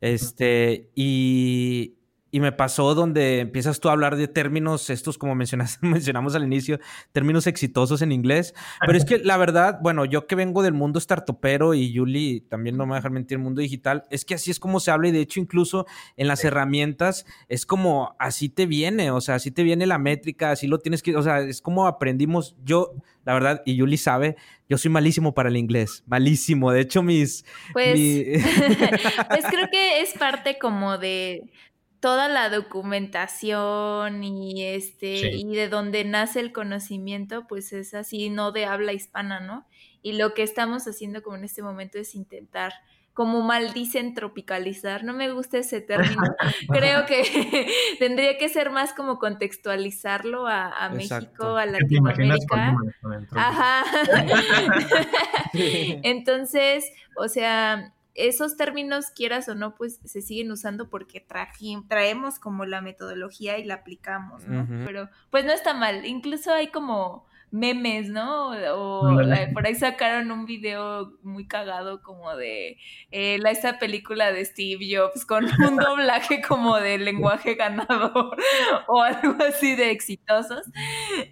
[0.00, 1.95] Este, y,
[2.36, 6.44] y me pasó donde empiezas tú a hablar de términos, estos como mencionas, mencionamos al
[6.44, 6.78] inicio,
[7.12, 8.54] términos exitosos en inglés.
[8.78, 12.76] Pero es que la verdad, bueno, yo que vengo del mundo startupero y Yuli también
[12.76, 14.90] no me va a dejar mentir, el mundo digital, es que así es como se
[14.90, 15.86] habla y de hecho incluso
[16.18, 20.50] en las herramientas es como así te viene, o sea, así te viene la métrica,
[20.50, 22.54] así lo tienes que, o sea, es como aprendimos.
[22.62, 22.92] Yo,
[23.24, 24.36] la verdad, y Yuli sabe,
[24.68, 26.70] yo soy malísimo para el inglés, malísimo.
[26.70, 27.46] De hecho, mis...
[27.72, 27.94] Pues,
[29.28, 31.50] pues creo que es parte como de
[32.06, 38.52] toda la documentación y este y de donde nace el conocimiento, pues es así, no
[38.52, 39.66] de habla hispana, ¿no?
[40.02, 42.72] Y lo que estamos haciendo como en este momento es intentar
[43.12, 45.02] como maldicen tropicalizar.
[45.02, 46.22] No me gusta ese término.
[46.68, 47.24] Creo que
[47.98, 52.76] tendría que ser más como contextualizarlo a, México, a Latinoamérica.
[53.32, 53.84] Ajá.
[55.54, 56.84] Entonces,
[57.16, 61.24] o sea, esos términos, quieras o no, pues se siguen usando porque
[61.88, 64.66] traemos como la metodología y la aplicamos, ¿no?
[64.84, 66.04] Pero pues no está mal.
[66.06, 68.50] Incluso hay como memes, ¿no?
[68.74, 69.16] O
[69.52, 72.78] por ahí sacaron un video muy cagado como de
[73.10, 78.36] eh, la, esa película de Steve Jobs con un doblaje como de lenguaje ganador
[78.88, 80.64] o algo así de exitosos.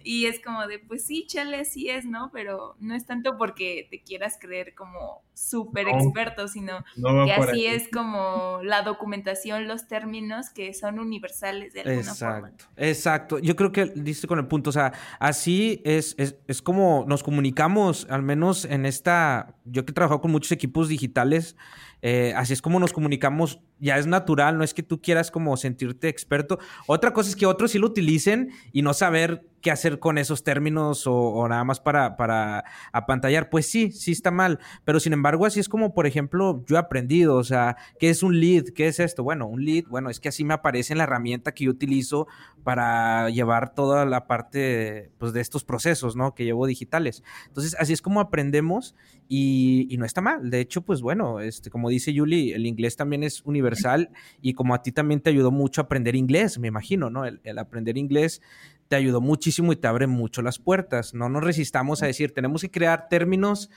[0.03, 2.31] Y es como de, pues sí, chale, sí es, ¿no?
[2.33, 6.83] Pero no es tanto porque te quieras creer como súper experto, sino
[7.25, 12.71] que así es como la documentación, los términos que son universales de alguna exacto, forma.
[12.77, 17.05] Exacto, yo creo que diste con el punto, o sea, así es, es, es, como
[17.07, 21.55] nos comunicamos, al menos en esta, yo que he trabajado con muchos equipos digitales,
[22.01, 25.57] eh, así es como nos comunicamos, ya es natural, no es que tú quieras como
[25.57, 26.59] sentirte experto.
[26.87, 30.43] Otra cosa es que otros sí lo utilicen y no saber qué hacer con esos
[30.43, 33.49] términos o, nada más para, para apantallar.
[33.49, 36.79] Pues sí, sí está mal, pero sin embargo así es como, por ejemplo, yo he
[36.79, 38.65] aprendido, o sea, ¿qué es un lead?
[38.75, 39.23] ¿Qué es esto?
[39.23, 42.27] Bueno, un lead, bueno, es que así me aparece en la herramienta que yo utilizo
[42.63, 46.35] para llevar toda la parte pues, de estos procesos, ¿no?
[46.35, 47.23] Que llevo digitales.
[47.47, 48.93] Entonces, así es como aprendemos
[49.27, 50.51] y, y no está mal.
[50.51, 54.11] De hecho, pues bueno, este, como dice Yuli, el inglés también es universal
[54.43, 57.25] y como a ti también te ayudó mucho aprender inglés, me imagino, ¿no?
[57.25, 58.41] El, aprender inglés
[58.87, 61.13] te ayudó muchísimo y te abre mucho las puertas.
[61.13, 63.69] No nos resistamos a decir, tenemos que crear términos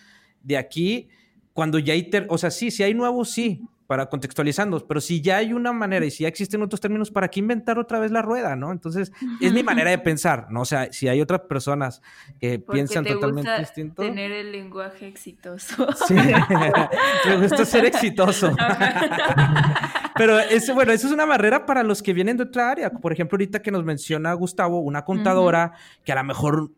[0.43, 1.09] de aquí
[1.53, 5.39] cuando ya hay, o sea, sí, si hay nuevos, sí, para contextualizando, pero si ya
[5.39, 8.21] hay una manera y si ya existen otros términos, ¿para qué inventar otra vez la
[8.21, 8.71] rueda, no?
[8.71, 9.11] Entonces,
[9.41, 10.61] es mi manera de pensar, ¿no?
[10.61, 12.03] O sea, si hay otras personas
[12.39, 14.03] que piensan totalmente distinto.
[14.03, 15.87] Tener el lenguaje exitoso.
[16.07, 16.15] Sí,
[17.27, 18.55] me gusta ser exitoso.
[20.17, 20.37] pero
[20.75, 22.91] bueno, eso es una barrera para los que vienen de otra área.
[22.91, 25.73] Por ejemplo, ahorita que nos menciona Gustavo, una contadora
[26.05, 26.73] que a lo mejor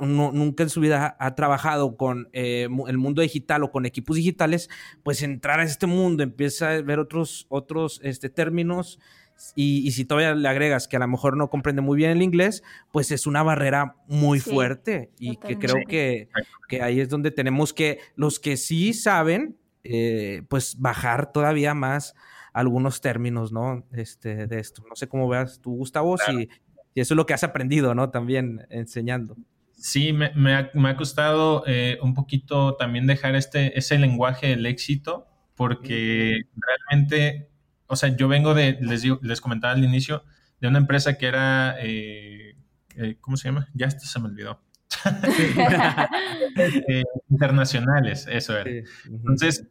[0.00, 4.68] nunca en su vida ha, trabajado con eh, el mundo digital o con equipos digitales,
[5.02, 8.98] pues entrar a este mundo, empieza a ver otros, otros este, términos
[9.54, 12.62] y, si todavía le agregas que a lo mejor no comprende muy bien el inglés,
[12.92, 16.28] pues es una barrera muy fuerte y que creo que,
[16.68, 22.14] que, ahí es donde tenemos que, los que sí saben, eh, pues bajar todavía más
[22.52, 23.86] algunos términos, ¿no?
[23.92, 24.82] Este, de esto.
[24.88, 26.48] No sé cómo veas tú, Gustavo, si,
[26.94, 28.10] si eso es lo que has aprendido, ¿no?
[28.10, 29.36] También enseñando.
[29.80, 36.42] Sí, me, ha, costado eh, un poquito también dejar este, ese lenguaje del éxito, porque
[36.54, 37.48] realmente,
[37.86, 40.22] o sea, yo vengo de, les, les comentaba al inicio,
[40.60, 42.56] de una empresa que era, eh,
[42.96, 43.68] eh, ¿cómo se llama?
[43.72, 44.60] Ya esto se me olvidó.
[47.30, 48.70] internacionales, eso era.
[49.06, 49.66] Entonces,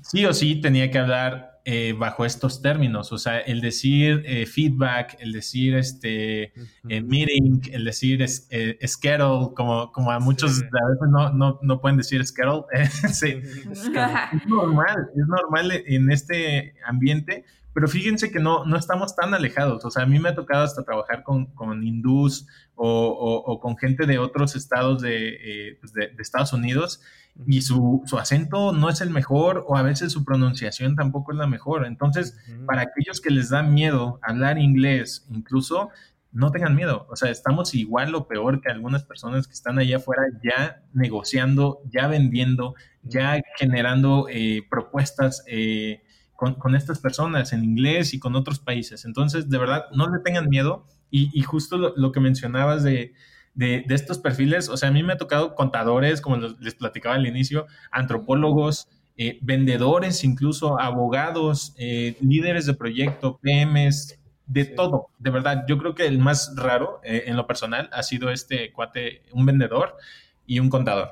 [0.00, 4.46] sí o sí tenía que hablar eh, bajo estos términos, o sea, el decir eh,
[4.46, 6.52] feedback, el decir este
[6.88, 11.98] eh, meeting, el decir schedule, como, como a muchos a veces no, no, no, pueden
[11.98, 12.64] decir schedule,
[13.12, 13.40] sí.
[13.70, 17.44] es normal, es normal en este ambiente,
[17.74, 20.64] pero fíjense que no, no estamos tan alejados, o sea, a mí me ha tocado
[20.64, 23.08] hasta trabajar con, con hindús o,
[23.46, 27.00] o, con gente de otros estados de, pues de, de Estados Unidos
[27.46, 31.38] y su, su, acento no es el mejor o a veces su pronunciación tampoco es
[31.38, 31.86] la mejor.
[31.86, 35.90] Entonces, para aquellos que les da miedo hablar inglés, incluso,
[36.32, 37.06] no tengan miedo.
[37.10, 41.80] O sea, estamos igual o peor que algunas personas que están allá afuera ya negociando,
[41.90, 45.44] ya vendiendo, ya generando eh, propuestas.
[45.46, 46.02] Eh,
[46.42, 49.04] con, con, estas personas en inglés y con otros países.
[49.04, 50.88] Entonces, de verdad, no le tengan miedo.
[51.08, 53.14] Y, y justo lo, que mencionabas de,
[53.54, 57.28] de, estos perfiles, o sea, a mí me ha tocado contadores, como les platicaba al
[57.28, 65.64] inicio, antropólogos, eh, vendedores, incluso abogados, eh, líderes de proyecto, PMs, de todo, de verdad.
[65.68, 69.46] Yo creo que el más raro eh, en lo personal ha sido este cuate, un
[69.46, 69.96] vendedor
[70.44, 71.10] y un contador.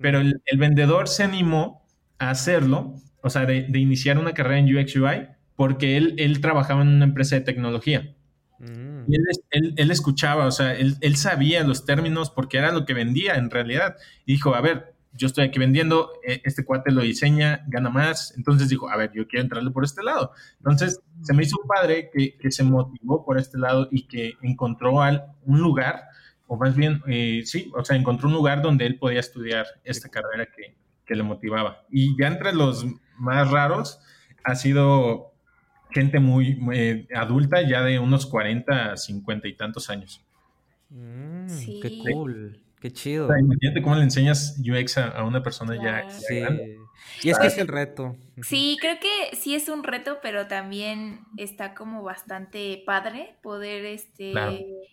[0.00, 1.82] Pero el, vendedor se animó
[2.20, 6.40] a hacerlo, o sea, de, de, iniciar una carrera en UX UI porque él, él
[6.40, 8.14] trabajaba en una empresa de tecnología.
[8.60, 9.12] Mm.
[9.12, 9.16] Y
[9.50, 13.34] él, él, escuchaba, o sea, él, él, sabía los términos porque era lo que vendía
[13.34, 13.96] en realidad.
[14.24, 18.34] Y dijo, a ver, yo estoy aquí vendiendo, eh, este cuate lo diseña, gana más.
[18.36, 20.32] Entonces dijo, a ver, yo quiero entrarle por este lado.
[20.58, 24.34] Entonces se me hizo un padre que, que se motivó por este lado y que
[24.42, 26.04] encontró al, un lugar,
[26.46, 30.08] o más bien, eh, sí, o sea, encontró un lugar donde él podía estudiar esta
[30.08, 30.76] carrera que,
[31.08, 31.82] que le motivaba.
[31.90, 32.86] Y ya entre los
[33.16, 33.98] más raros
[34.44, 35.32] ha sido
[35.90, 40.24] gente muy, eh, adulta, ya de unos 40, 50 y tantos años.
[40.90, 41.80] Mm, sí.
[41.82, 42.60] Qué cool.
[42.80, 43.28] Qué chido.
[43.36, 46.42] imagínate cómo le enseñas UX a, una persona ya, sí.
[47.22, 48.16] Y es que es el reto.
[48.42, 54.32] Sí, creo que sí es un reto, pero también está como bastante padre poder este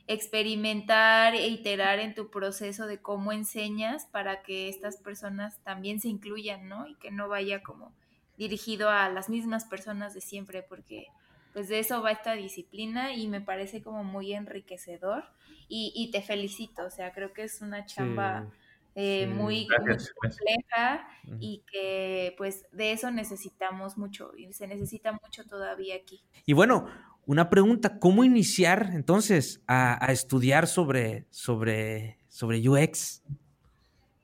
[0.08, 6.08] experimentar e iterar en tu proceso de cómo enseñas para que estas personas también se
[6.08, 6.88] incluyan, ¿no?
[6.88, 7.92] Y que no vaya como
[8.38, 11.08] dirigido a las mismas personas de siempre, porque
[11.56, 15.24] pues de eso va esta disciplina y me parece como muy enriquecedor
[15.70, 18.51] y, te felicito, o sea, creo que es una chamba
[18.93, 21.08] eh, muy, compleja
[21.39, 26.22] y que pues de eso necesitamos mucho y se necesita mucho todavía aquí.
[26.45, 26.88] Y bueno,
[27.26, 33.24] una pregunta, ¿cómo iniciar entonces a, a estudiar sobre, sobre, sobre UX?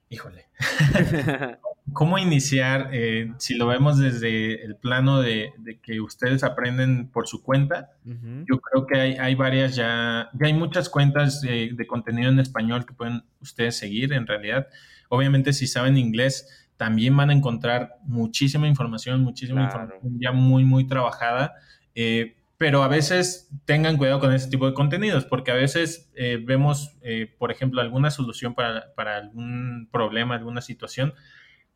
[0.09, 0.49] Híjole.
[1.93, 2.89] ¿Cómo iniciar?
[2.93, 8.59] Eh, si lo vemos desde el plano de, que ustedes aprenden por su cuenta, yo
[8.59, 13.23] creo que hay, varias ya, ya hay muchas cuentas de, contenido en español que pueden
[13.41, 14.67] ustedes seguir en realidad.
[15.09, 20.87] Obviamente si saben inglés, también van a encontrar muchísima información, muchísima información ya muy, muy
[20.87, 21.55] trabajada.
[21.93, 26.39] Eh, pero a veces tengan cuidado con ese tipo de contenidos, porque a veces eh,
[26.41, 26.95] vemos,
[27.39, 31.15] por ejemplo, alguna solución para, para, algún problema, alguna situación,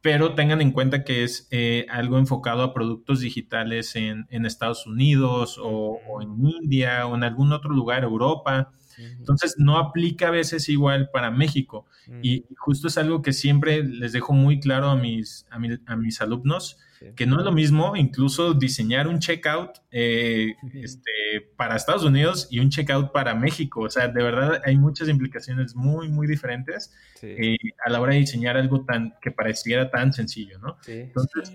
[0.06, 5.60] pero tengan en cuenta que es eh, algo enfocado a productos digitales en, Estados Unidos
[5.60, 8.72] o, en India o en algún otro lugar, Europa.
[9.00, 11.88] Entonces, no aplica a veces igual para México.
[12.22, 16.78] Y justo es algo que siempre les dejo muy claro a mis, a mis alumnos
[17.16, 21.12] que no es lo mismo incluso diseñar un checkout eh, este,
[21.56, 23.82] para Estados Unidos y un checkout para México.
[23.82, 28.20] O sea, de verdad hay muchas implicaciones muy, muy diferentes eh, a la hora de
[28.20, 30.78] diseñar algo tan que pareciera tan sencillo, ¿no?
[30.88, 31.54] Entonces,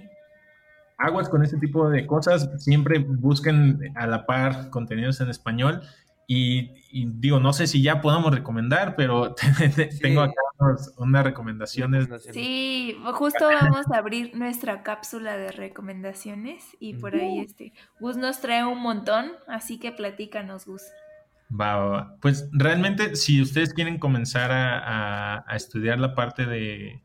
[0.99, 5.83] aguas con este tipo de cosas, siempre busquen a la par contenidos en español
[6.33, 9.35] y, digo, no sé si ya podamos recomendar, pero
[10.01, 10.41] tengo acá
[10.97, 12.09] unas, recomendaciones.
[12.33, 18.41] Sí, justo vamos a abrir nuestra cápsula de recomendaciones y por ahí este Gus nos
[18.41, 20.83] trae un montón, así que platícanos, Gus.
[21.51, 27.03] Va, va, Pues realmente, si ustedes quieren comenzar a, estudiar la parte de,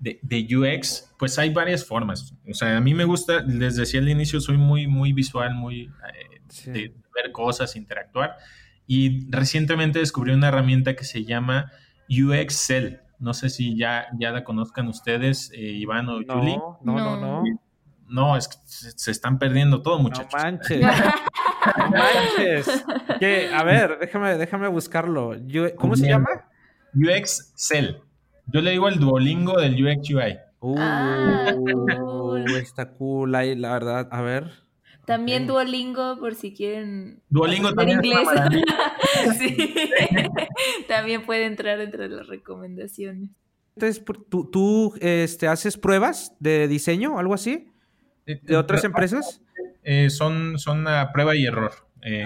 [0.00, 2.34] de, UX, pues hay varias formas.
[2.50, 5.82] O sea, a mí me gusta, les decía al inicio, soy muy, muy visual, muy
[5.84, 8.36] eh, de ver cosas, interactuar.
[8.86, 11.70] Y recientemente descubrí una herramienta que se llama
[12.08, 13.00] UXL.
[13.18, 16.58] No sé si ya, ya la conozcan ustedes, eh, Iván o no, Julie.
[16.82, 17.44] No, no, no.
[18.06, 20.32] No, es que se están perdiendo todo, muchachos.
[20.44, 20.80] No manches.
[21.78, 22.84] no manches.
[23.54, 25.32] A ver, déjame, déjame buscarlo.
[25.76, 26.28] ¿Cómo se llama?
[26.94, 28.02] UXL.
[28.46, 30.38] Yo le digo el Duolingo del UX UI.
[30.60, 31.54] Uh, ah,
[32.56, 34.08] está cool la verdad.
[34.10, 34.63] A ver.
[35.06, 37.22] También Duolingo, por si quieren.
[37.28, 38.04] Duolingo también.
[38.04, 38.28] Inglés.
[39.38, 39.74] sí.
[40.88, 43.30] también puede entrar entre las recomendaciones.
[43.76, 47.68] Entonces, ¿tú, tú este, haces pruebas de diseño o algo así?
[48.24, 49.42] ¿De otras empresas?
[49.82, 51.72] Eh, son, son a prueba y error.
[52.02, 52.24] Eh,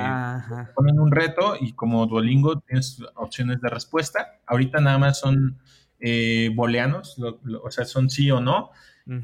[0.75, 4.39] ponen un reto y como Duolingo tienes opciones de respuesta.
[4.47, 5.59] Ahorita nada más son
[6.01, 8.71] eh, booleanos, o sea, son sí o no.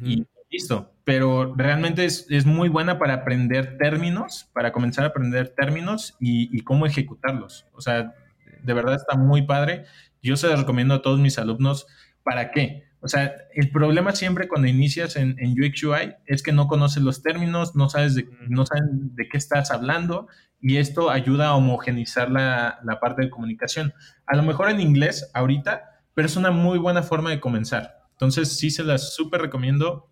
[0.02, 0.93] Y listo.
[1.04, 6.86] Pero realmente es, muy buena para aprender términos, para comenzar a aprender términos y, cómo
[6.86, 7.66] ejecutarlos.
[7.72, 8.14] O sea,
[8.62, 9.84] de verdad está muy padre.
[10.22, 11.86] Yo se los recomiendo a todos mis alumnos.
[12.22, 12.84] ¿Para qué?
[13.00, 17.02] O sea, el problema siempre cuando inicias en, en UX UI es que no conoces
[17.02, 20.26] los términos, no sabes de, no saben de qué estás hablando
[20.58, 23.92] y esto ayuda a homogenizar la, la parte de comunicación.
[24.24, 27.98] A lo mejor en inglés ahorita, pero es una muy buena forma de comenzar.
[28.12, 30.08] Entonces sí se las súper recomiendo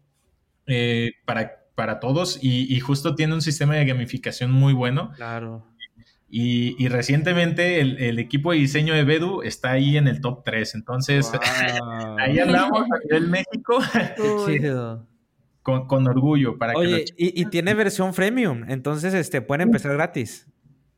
[0.67, 5.13] eh, para, para todos y, justo tiene un sistema de gamificación muy bueno.
[5.17, 5.67] Claro.
[6.29, 10.75] Y, recientemente el, equipo de diseño de Bedu está ahí en el top 3.
[10.77, 11.31] Entonces,
[12.19, 13.79] ahí andamos a nivel México.
[15.63, 16.59] Con, orgullo.
[16.59, 20.49] Para Oye, y, tiene versión freemium, entonces este, pueden empezar gratis.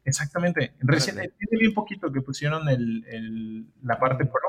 [0.04, 0.74] Exactamente.
[0.80, 4.40] Recién, tiene bien poquito que pusieron el, la parte pro.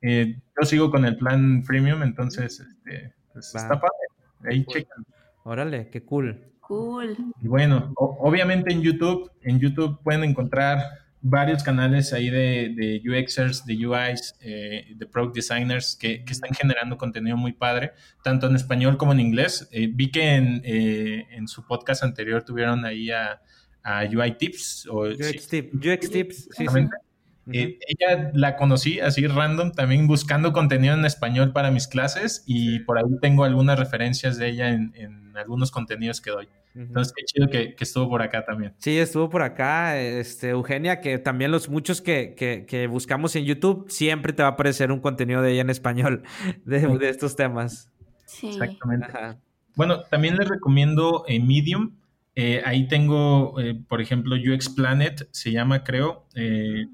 [0.00, 4.13] Eh, yo sigo con el plan freemium, entonces este, pues, está padre.
[4.46, 5.04] Ahí checan.
[5.44, 6.52] Órale, qué cool.
[6.60, 7.16] Cool.
[7.42, 10.78] Y bueno, obviamente en YouTube, en YouTube pueden encontrar
[11.26, 16.98] varios canales ahí de, de UXers, de UIs, eh, de Product Designers que, están generando
[16.98, 17.92] contenido muy padre,
[18.22, 19.66] tanto en español como en inglés.
[19.72, 23.40] Eh, vi que en, eh, en, su podcast anterior tuvieron ahí a,
[24.14, 24.86] UI Tips.
[24.90, 25.48] O, UX,
[26.10, 26.66] Tips, sí,
[27.50, 32.98] ella la conocí así random, también buscando contenido en español para mis clases y por
[32.98, 36.48] ahí tengo algunas referencias de ella en, en algunos contenidos que doy.
[36.74, 38.74] Entonces, qué chido que, estuvo por acá también.
[38.78, 43.86] Sí, estuvo por acá, este, Eugenia, que también los muchos que, que, buscamos en YouTube,
[43.88, 46.24] siempre te va a aparecer un contenido de ella en español
[46.64, 47.92] de, estos temas.
[48.26, 48.48] Sí.
[48.48, 49.06] Exactamente.
[49.76, 51.92] Bueno, también les recomiendo eh, Medium.
[52.36, 56.26] Eh, ahí tengo, eh, por ejemplo, UX Planet, se llama, creo,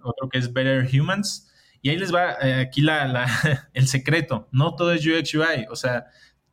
[0.02, 1.46] otro que es Better Humans.
[1.82, 3.26] Y ahí les va aquí la, la,
[3.72, 4.48] el secreto.
[4.52, 5.66] No todo es UX UI.
[5.70, 6.06] O sea,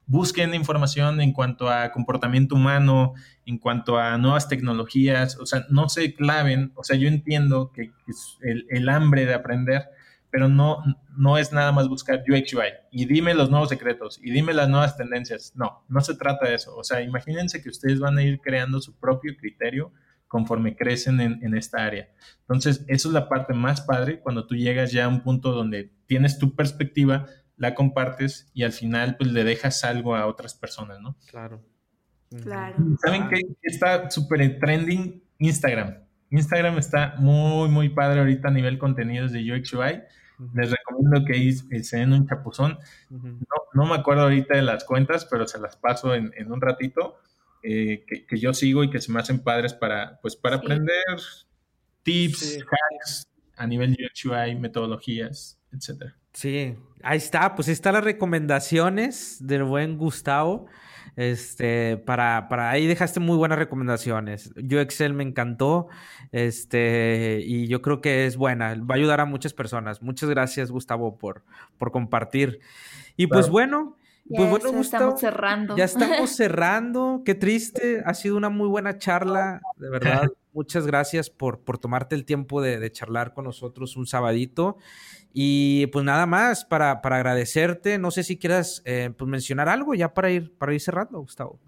[0.07, 3.13] busquen información en cuanto a comportamiento humano,
[3.45, 7.91] en cuanto a nuevas tecnologías, o sea, no se claven, o sea, yo entiendo que,
[8.07, 9.83] es el, hambre de aprender,
[10.29, 10.83] pero no,
[11.17, 14.69] no es nada más buscar UX UI y dime los nuevos secretos y dime las
[14.69, 15.53] nuevas tendencias.
[15.55, 16.75] No, no se trata de eso.
[16.75, 19.91] O sea, imagínense que ustedes van a ir creando su propio criterio
[20.27, 22.09] conforme crecen en, en, esta área.
[22.41, 25.93] Entonces, eso es la parte más padre cuando tú llegas ya a un punto donde
[26.05, 30.99] tienes tu perspectiva, la compartes y al final pues le dejas algo a otras personas,
[30.99, 31.17] ¿no?
[31.29, 31.63] Claro.
[32.43, 32.75] Claro.
[33.01, 35.23] ¿Saben qué está súper trending?
[35.39, 36.06] Instagram.
[36.29, 40.03] Instagram está muy, muy padre ahorita a nivel contenidos de UX UI.
[40.53, 42.77] Les recomiendo que se den un chapuzón.
[43.09, 47.17] no, me acuerdo ahorita de las cuentas, pero se las paso en, un ratito.
[47.63, 50.93] Eh, que, yo sigo y que se me hacen padres para, pues, para aprender
[52.03, 56.15] tips, hacks a nivel UX UI, metodologías, etcétera.
[56.33, 60.67] Sí, ahí está, pues ahí están las recomendaciones del buen Gustavo.
[61.15, 64.51] Este, para, para ahí dejaste muy buenas recomendaciones.
[64.55, 65.87] Yo Excel me encantó.
[66.31, 68.75] Este, y yo creo que es buena.
[68.75, 70.01] Va a ayudar a muchas personas.
[70.01, 71.43] Muchas gracias, Gustavo, por,
[71.77, 72.59] por compartir.
[73.15, 73.97] Y pues bueno,
[74.29, 75.77] pues bueno, ya estamos cerrando.
[75.77, 77.21] Ya estamos cerrando.
[77.25, 78.03] Qué triste.
[78.05, 80.27] Ha sido una muy buena charla, de verdad.
[80.53, 84.77] Muchas gracias por, por tomarte el tiempo de, de charlar con nosotros un sabadito.
[85.39, 87.99] Y pues nada más para, agradecerte.
[87.99, 91.59] No sé si quieras eh, pues mencionar algo ya para ir, para ir cerrando, Gustavo.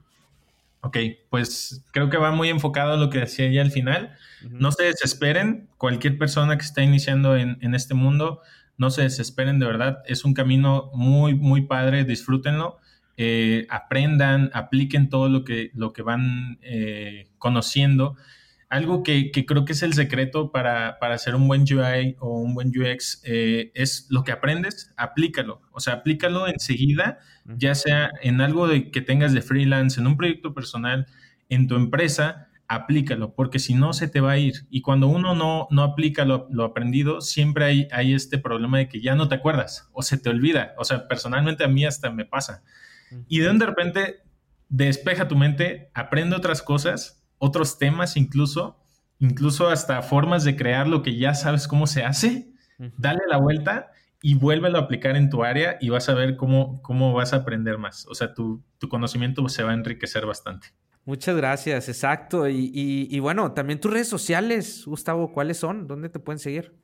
[0.82, 0.98] Ok,
[1.30, 4.18] pues creo que va muy enfocado a lo que decía ya al final.
[4.50, 8.42] No se desesperen, cualquier persona que está iniciando en, este mundo,
[8.80, 10.02] no se desesperen de verdad.
[10.08, 12.80] Es un camino muy, muy padre, disfrútenlo.
[13.18, 18.18] Eh, aprendan, apliquen todo lo que, lo que van eh, conociendo
[18.70, 22.54] algo que, creo que es el secreto para, para, hacer un buen UI o un
[22.54, 25.62] buen UX eh, es lo que aprendes, aplícalo.
[25.72, 30.18] O sea, aplícalo enseguida, ya sea en algo de, que tengas de freelance, en un
[30.18, 31.08] proyecto personal,
[31.50, 34.68] en tu empresa, aplícalo, porque si no se te va a ir.
[34.70, 39.02] Y cuando uno no, no aplica lo, aprendido, siempre hay, hay este problema de que
[39.02, 40.76] ya no te acuerdas o se te olvida.
[40.78, 42.64] O sea, personalmente a mí hasta me pasa.
[43.28, 44.18] Y de repente
[44.70, 48.78] despeja tu mente, aprende otras cosas otros temas incluso,
[49.18, 52.54] incluso hasta formas de crear lo que ya sabes cómo se hace,
[52.98, 56.82] dale la vuelta y vuélvelo a aplicar en tu área y vas a ver cómo,
[56.82, 58.06] cómo vas a aprender más.
[58.08, 60.68] O sea, tu, conocimiento se va a enriquecer bastante.
[61.06, 62.48] Muchas gracias, exacto.
[62.48, 65.88] Y, bueno, también tus redes sociales, Gustavo, ¿cuáles son?
[65.88, 66.76] ¿Dónde te pueden seguir?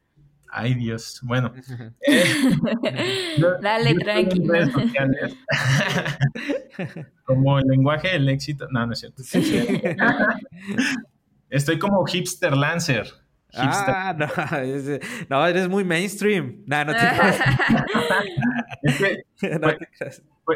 [0.50, 1.20] Ay, Dios.
[1.24, 1.52] Bueno.
[3.62, 4.54] Dale, tranquilo.
[7.26, 8.68] como el lenguaje del éxito.
[8.72, 9.24] No, no es cierto.
[11.50, 13.08] Estoy como hipster lancer.
[13.58, 14.28] Ah, no,
[15.30, 16.64] no, eres muy mainstream.
[16.66, 17.00] No, no te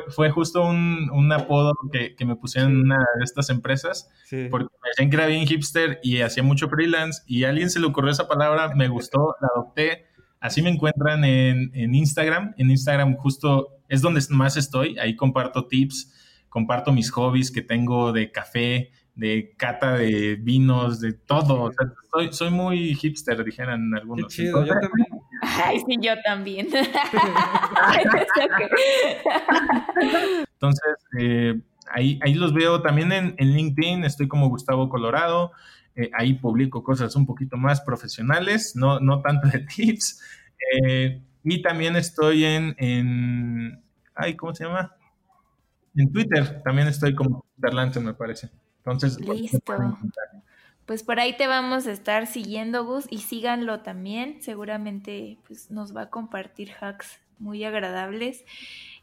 [0.10, 4.10] fue, justo un, apodo que, me pusieron en una de estas empresas
[4.50, 7.80] porque me decían que era bien hipster y hacía mucho freelance y a alguien se
[7.80, 10.06] le ocurrió esa palabra, me gustó, la adopté.
[10.40, 12.54] Así me encuentran en, en Instagram.
[12.58, 14.98] En Instagram justo es donde más estoy.
[15.00, 16.14] Ahí comparto tips,
[16.48, 21.72] comparto mis hobbies que tengo de café, de cata de vinos, de todo.
[22.12, 24.34] soy, soy muy hipster, dijeran algunos.
[24.34, 25.08] Qué chido, yo también.
[25.42, 26.68] Ay, sí, yo también.
[30.54, 31.60] Entonces, eh,
[31.92, 35.52] ahí, ahí los veo también en, LinkedIn, estoy como Gustavo Colorado.
[35.96, 40.22] Eh, ahí publico cosas un poquito más profesionales, no, no tanto de tips.
[40.84, 43.82] Eh, y también estoy en, en,
[44.16, 44.96] ay, ¿cómo se llama?
[45.96, 48.50] En Twitter también estoy como Twitter me parece.
[48.78, 49.60] Entonces, Listo.
[49.66, 49.80] pues
[51.04, 54.42] por ahí te vamos a estar siguiendo, Gus, y síganlo también.
[54.42, 58.44] Seguramente pues, nos va a compartir hacks muy agradables.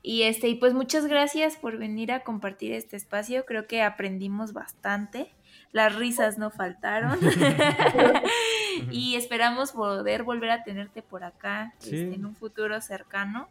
[0.03, 3.45] Y este, y pues muchas gracias por venir a compartir este espacio.
[3.47, 5.31] Creo que aprendimos bastante.
[5.71, 7.19] Las risas no faltaron.
[8.91, 13.49] y esperamos poder volver a tenerte por acá este, en un futuro cercano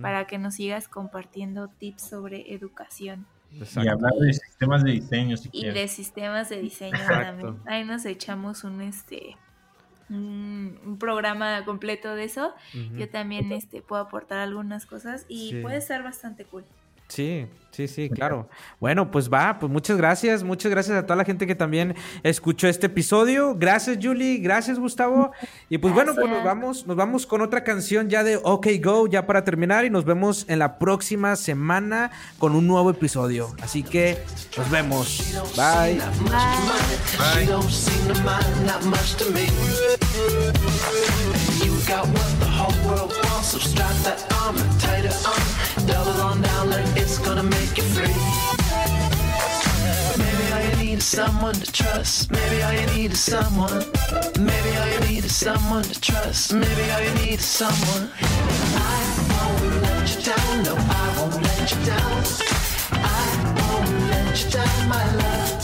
[0.00, 3.26] para que nos sigas compartiendo tips sobre educación.
[3.52, 5.36] Y hablar de sistemas de diseño.
[5.52, 7.56] y de sistemas de diseño también.
[7.66, 9.36] Ahí nos echamos un este
[10.08, 12.54] un, programa completo de eso.
[12.96, 16.64] Yo también este puedo aportar algunas cosas y puede ser bastante cool.
[17.12, 18.48] Sí, sí, sí, claro.
[18.80, 22.68] Bueno, pues va, pues muchas gracias, muchas gracias a toda la gente que también escuchó
[22.68, 23.54] este episodio.
[23.54, 25.30] Gracias, Julie, gracias, Gustavo.
[25.68, 29.08] Y pues bueno, pues nos vamos, nos vamos con otra canción ya de OK Go,
[29.08, 33.54] ya para terminar, y nos vemos en la próxima semana con un nuevo episodio.
[33.60, 34.16] Así que
[34.56, 35.34] nos vemos.
[35.54, 36.00] Bye.
[45.86, 48.14] Double on down like it's gonna make you free.
[50.18, 52.30] Maybe I need someone to trust.
[52.30, 53.84] Maybe I need someone.
[54.38, 56.52] Maybe I need someone to trust.
[56.52, 58.10] Maybe I need someone.
[58.20, 58.98] I
[59.32, 60.62] won't let you down.
[60.62, 62.24] No, I won't let you down.
[62.92, 63.24] I
[63.58, 65.61] won't let you down, my love.